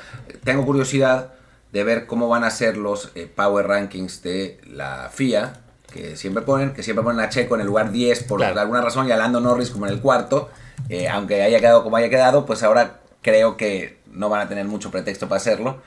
Tengo 0.44 0.64
curiosidad 0.64 1.35
de 1.76 1.84
ver 1.84 2.06
cómo 2.06 2.28
van 2.28 2.44
a 2.44 2.50
ser 2.50 2.76
los 2.76 3.12
eh, 3.14 3.28
Power 3.32 3.66
Rankings 3.66 4.22
de 4.22 4.58
la 4.66 5.10
FIA, 5.12 5.60
que 5.92 6.16
siempre 6.16 6.42
ponen, 6.42 6.72
que 6.72 6.82
siempre 6.82 7.04
ponen 7.04 7.20
a 7.20 7.28
Checo 7.28 7.54
en 7.54 7.60
el 7.60 7.66
lugar 7.66 7.92
10 7.92 8.24
por 8.24 8.42
alguna 8.42 8.80
razón 8.80 9.08
y 9.08 9.12
a 9.12 9.16
Lando 9.16 9.40
Norris 9.40 9.70
como 9.70 9.86
en 9.86 9.92
el 9.92 10.00
cuarto, 10.00 10.50
eh, 10.88 11.08
aunque 11.08 11.42
haya 11.42 11.60
quedado 11.60 11.82
como 11.82 11.96
haya 11.96 12.08
quedado, 12.08 12.46
pues 12.46 12.62
ahora 12.62 13.00
creo 13.22 13.56
que 13.56 13.98
no 14.10 14.28
van 14.28 14.40
a 14.40 14.48
tener 14.48 14.64
mucho 14.64 14.90
pretexto 14.90 15.28
para 15.28 15.36
hacerlo. 15.36 15.80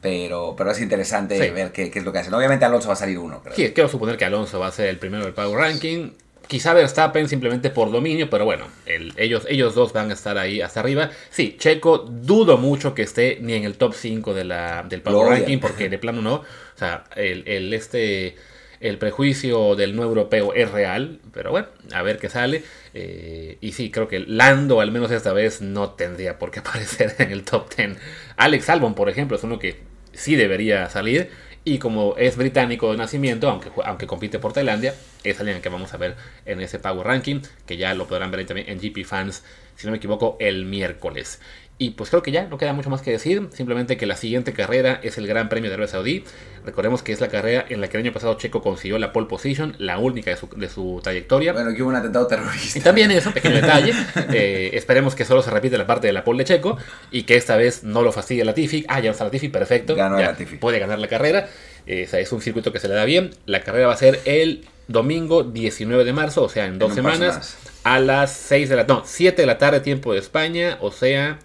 Pero, 0.00 0.54
pero 0.54 0.70
es 0.70 0.80
interesante 0.82 1.50
ver 1.50 1.72
qué, 1.72 1.90
qué, 1.90 1.98
es 1.98 2.04
lo 2.04 2.12
que 2.12 2.18
hacen. 2.18 2.34
Obviamente 2.34 2.66
Alonso 2.66 2.88
va 2.88 2.92
a 2.92 2.96
salir 2.96 3.18
uno. 3.18 3.42
Creo. 3.42 3.56
Sí, 3.56 3.72
quiero 3.72 3.88
suponer 3.88 4.18
que 4.18 4.26
Alonso 4.26 4.60
va 4.60 4.66
a 4.66 4.70
ser 4.70 4.88
el 4.88 4.98
primero 4.98 5.24
del 5.24 5.32
Power 5.32 5.58
Ranking. 5.58 6.10
Quizá 6.48 6.74
Verstappen 6.74 7.28
simplemente 7.28 7.70
por 7.70 7.90
dominio, 7.90 8.28
pero 8.28 8.44
bueno, 8.44 8.66
ellos, 8.86 9.46
ellos 9.48 9.74
dos 9.74 9.92
van 9.92 10.10
a 10.10 10.14
estar 10.14 10.36
ahí 10.38 10.60
hasta 10.60 10.80
arriba. 10.80 11.10
Sí, 11.30 11.56
Checo 11.58 11.98
dudo 11.98 12.58
mucho 12.58 12.94
que 12.94 13.02
esté 13.02 13.38
ni 13.40 13.54
en 13.54 13.64
el 13.64 13.76
top 13.76 13.94
5 13.94 14.34
de 14.34 14.44
la, 14.44 14.84
del 14.88 15.00
Power 15.00 15.28
Ranking, 15.28 15.58
porque 15.58 15.88
de 15.88 15.98
plano 15.98 16.22
no. 16.22 16.34
O 16.34 16.78
sea, 16.78 17.04
el, 17.16 17.72
este, 17.72 18.36
el 18.80 18.98
prejuicio 18.98 19.74
del 19.74 19.96
no 19.96 20.02
europeo 20.02 20.52
es 20.54 20.70
real, 20.70 21.20
pero 21.32 21.50
bueno, 21.50 21.68
a 21.92 22.02
ver 22.02 22.18
qué 22.18 22.28
sale. 22.28 22.62
Eh, 22.92 23.56
y 23.60 23.72
sí, 23.72 23.90
creo 23.90 24.08
que 24.08 24.20
Lando, 24.20 24.80
al 24.80 24.92
menos 24.92 25.10
esta 25.10 25.32
vez, 25.32 25.62
no 25.62 25.90
tendría 25.90 26.38
por 26.38 26.50
qué 26.50 26.58
aparecer 26.60 27.14
en 27.18 27.32
el 27.32 27.44
top 27.44 27.74
10. 27.74 27.96
Alex 28.36 28.68
Albon, 28.68 28.94
por 28.94 29.08
ejemplo, 29.08 29.36
es 29.36 29.44
uno 29.44 29.58
que 29.58 29.76
sí 30.12 30.36
debería 30.36 30.88
salir. 30.90 31.30
Y 31.66 31.78
como 31.78 32.14
es 32.18 32.36
británico 32.36 32.90
de 32.90 32.98
nacimiento, 32.98 33.48
aunque, 33.48 33.70
aunque 33.84 34.06
compite 34.06 34.38
por 34.38 34.52
Tailandia, 34.52 34.94
es 35.22 35.40
alguien 35.40 35.62
que 35.62 35.70
vamos 35.70 35.94
a 35.94 35.96
ver 35.96 36.14
en 36.44 36.60
ese 36.60 36.78
Power 36.78 37.06
Ranking, 37.06 37.40
que 37.64 37.78
ya 37.78 37.94
lo 37.94 38.06
podrán 38.06 38.30
ver 38.30 38.44
también 38.44 38.68
en 38.68 38.78
GP 38.78 39.06
Fans, 39.06 39.42
si 39.74 39.86
no 39.86 39.92
me 39.92 39.96
equivoco, 39.96 40.36
el 40.40 40.66
miércoles. 40.66 41.40
Y 41.76 41.90
pues 41.90 42.08
creo 42.10 42.22
que 42.22 42.30
ya 42.30 42.46
no 42.46 42.56
queda 42.56 42.72
mucho 42.72 42.88
más 42.88 43.02
que 43.02 43.10
decir, 43.10 43.48
simplemente 43.52 43.96
que 43.96 44.06
la 44.06 44.14
siguiente 44.14 44.52
carrera 44.52 45.00
es 45.02 45.18
el 45.18 45.26
Gran 45.26 45.48
Premio 45.48 45.70
de 45.70 45.74
Arabia 45.74 45.90
Saudí. 45.90 46.24
Recordemos 46.64 47.02
que 47.02 47.12
es 47.12 47.20
la 47.20 47.28
carrera 47.28 47.64
en 47.68 47.80
la 47.80 47.88
que 47.88 47.96
el 47.96 48.04
año 48.04 48.12
pasado 48.12 48.34
Checo 48.34 48.62
consiguió 48.62 48.96
la 48.98 49.12
pole 49.12 49.26
position, 49.26 49.74
la 49.78 49.98
única 49.98 50.30
de 50.30 50.36
su, 50.36 50.48
de 50.56 50.68
su 50.68 51.00
trayectoria. 51.02 51.52
Bueno, 51.52 51.74
que 51.74 51.82
hubo 51.82 51.90
un 51.90 51.96
atentado 51.96 52.28
terrorista. 52.28 52.78
Y 52.78 52.82
también 52.82 53.10
eso, 53.10 53.32
pequeño 53.32 53.56
detalle. 53.56 53.92
Eh, 54.32 54.70
esperemos 54.74 55.14
que 55.14 55.24
solo 55.24 55.42
se 55.42 55.50
repite 55.50 55.76
la 55.76 55.86
parte 55.86 56.06
de 56.06 56.12
la 56.12 56.24
pole 56.24 56.38
de 56.38 56.44
Checo 56.44 56.76
y 57.10 57.24
que 57.24 57.36
esta 57.36 57.56
vez 57.56 57.84
no 57.84 58.02
lo 58.02 58.10
fastidie 58.12 58.44
Latifi. 58.44 58.84
Ah, 58.88 59.00
ya 59.00 59.06
no 59.06 59.12
está 59.12 59.24
Latifi, 59.24 59.48
perfecto. 59.48 59.94
Ganó 59.94 60.18
ya 60.18 60.26
Latifi. 60.26 60.56
Puede 60.56 60.78
ganar 60.78 60.98
la 60.98 61.08
carrera. 61.08 61.48
Eh, 61.86 62.08
es 62.10 62.32
un 62.32 62.40
circuito 62.40 62.72
que 62.72 62.78
se 62.78 62.88
le 62.88 62.94
da 62.94 63.04
bien. 63.04 63.30
La 63.46 63.62
carrera 63.62 63.88
va 63.88 63.94
a 63.94 63.96
ser 63.96 64.20
el 64.24 64.66
domingo 64.88 65.44
19 65.44 66.04
de 66.04 66.12
marzo, 66.12 66.42
o 66.42 66.48
sea, 66.48 66.66
en 66.66 66.78
dos 66.78 66.90
en 66.90 66.96
semanas, 66.96 67.56
a 67.84 67.98
las 67.98 68.32
6 68.32 68.68
de 68.68 68.76
la, 68.76 68.84
no, 68.84 69.02
7 69.04 69.40
de 69.40 69.46
la 69.46 69.58
tarde 69.58 69.80
tiempo 69.80 70.12
de 70.12 70.18
España, 70.18 70.78
o 70.80 70.90
sea, 70.90 71.38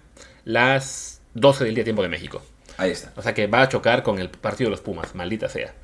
las 0.52 1.20
12 1.34 1.64
del 1.64 1.74
día 1.74 1.84
tiempo 1.84 2.02
de 2.02 2.08
México. 2.08 2.42
Ahí 2.76 2.90
está. 2.90 3.12
O 3.16 3.22
sea 3.22 3.34
que 3.34 3.46
va 3.46 3.62
a 3.62 3.68
chocar 3.68 4.02
con 4.02 4.18
el 4.18 4.30
partido 4.30 4.68
de 4.68 4.72
los 4.72 4.80
Pumas, 4.80 5.14
maldita 5.14 5.48
sea. 5.48 5.74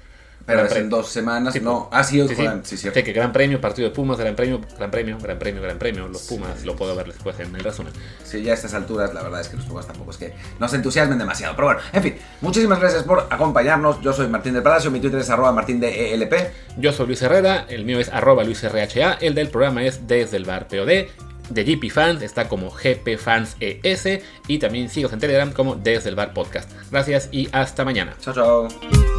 Pero 0.46 0.64
es 0.64 0.76
en 0.76 0.88
dos 0.88 1.08
semanas, 1.08 1.60
no. 1.60 1.88
Ah, 1.90 2.04
sí, 2.04 2.24
sí, 2.28 2.36
sí. 2.62 2.76
sí, 2.76 2.90
que 2.90 3.12
Gran 3.12 3.32
Premio, 3.32 3.60
partido 3.60 3.88
de 3.88 3.94
Pumas, 3.94 4.16
Gran 4.16 4.36
Premio, 4.36 4.60
Gran 4.78 4.92
Premio, 4.92 5.18
Gran 5.18 5.38
Premio, 5.40 5.60
Gran 5.60 5.76
Premio. 5.76 6.06
Los 6.06 6.22
Pumas 6.22 6.64
lo 6.64 6.76
puedo 6.76 6.94
ver 6.94 7.06
después 7.06 7.38
en 7.40 7.54
el 7.54 7.64
resumen. 7.64 7.92
Sí, 8.22 8.42
ya 8.42 8.52
a 8.52 8.54
estas 8.54 8.72
alturas, 8.72 9.12
la 9.12 9.24
verdad 9.24 9.40
es 9.40 9.48
que 9.48 9.56
los 9.56 9.66
Pumas 9.66 9.88
tampoco 9.88 10.12
es 10.12 10.18
que 10.18 10.34
nos 10.60 10.72
entusiasmen 10.72 11.18
demasiado. 11.18 11.56
Pero 11.56 11.66
bueno, 11.66 11.80
en 11.92 12.02
fin, 12.02 12.14
muchísimas 12.42 12.78
gracias 12.78 13.02
por 13.02 13.26
acompañarnos. 13.28 14.00
Yo 14.02 14.12
soy 14.12 14.28
Martín 14.28 14.54
del 14.54 14.62
Palacio, 14.62 14.88
mi 14.92 15.00
Twitter 15.00 15.18
es 15.18 15.30
arroba 15.30 15.50
martín 15.50 15.80
de 15.80 16.14
ELP. 16.14 16.34
Yo 16.76 16.92
soy 16.92 17.08
Luis 17.08 17.22
Herrera, 17.22 17.66
el 17.68 17.84
mío 17.84 17.98
es 17.98 18.08
arroba 18.10 18.44
Luis 18.44 18.62
RHA, 18.62 19.14
el 19.14 19.34
del 19.34 19.48
programa 19.48 19.82
es 19.82 20.06
desde 20.06 20.36
el 20.36 20.44
bar 20.44 20.68
POD 20.68 21.08
de 21.48 21.64
GP 21.64 21.90
Fans 21.90 22.22
está 22.22 22.48
como 22.48 22.70
GP 22.70 23.18
Fans 23.18 23.56
ES 23.60 24.20
y 24.48 24.58
también 24.58 24.88
sigo 24.88 25.10
en 25.10 25.18
Telegram 25.18 25.52
como 25.52 25.76
Desde 25.76 26.08
el 26.08 26.16
Bar 26.16 26.32
Podcast. 26.32 26.70
Gracias 26.90 27.28
y 27.32 27.48
hasta 27.52 27.84
mañana. 27.84 28.16
Chao, 28.20 28.34
chao. 28.34 29.15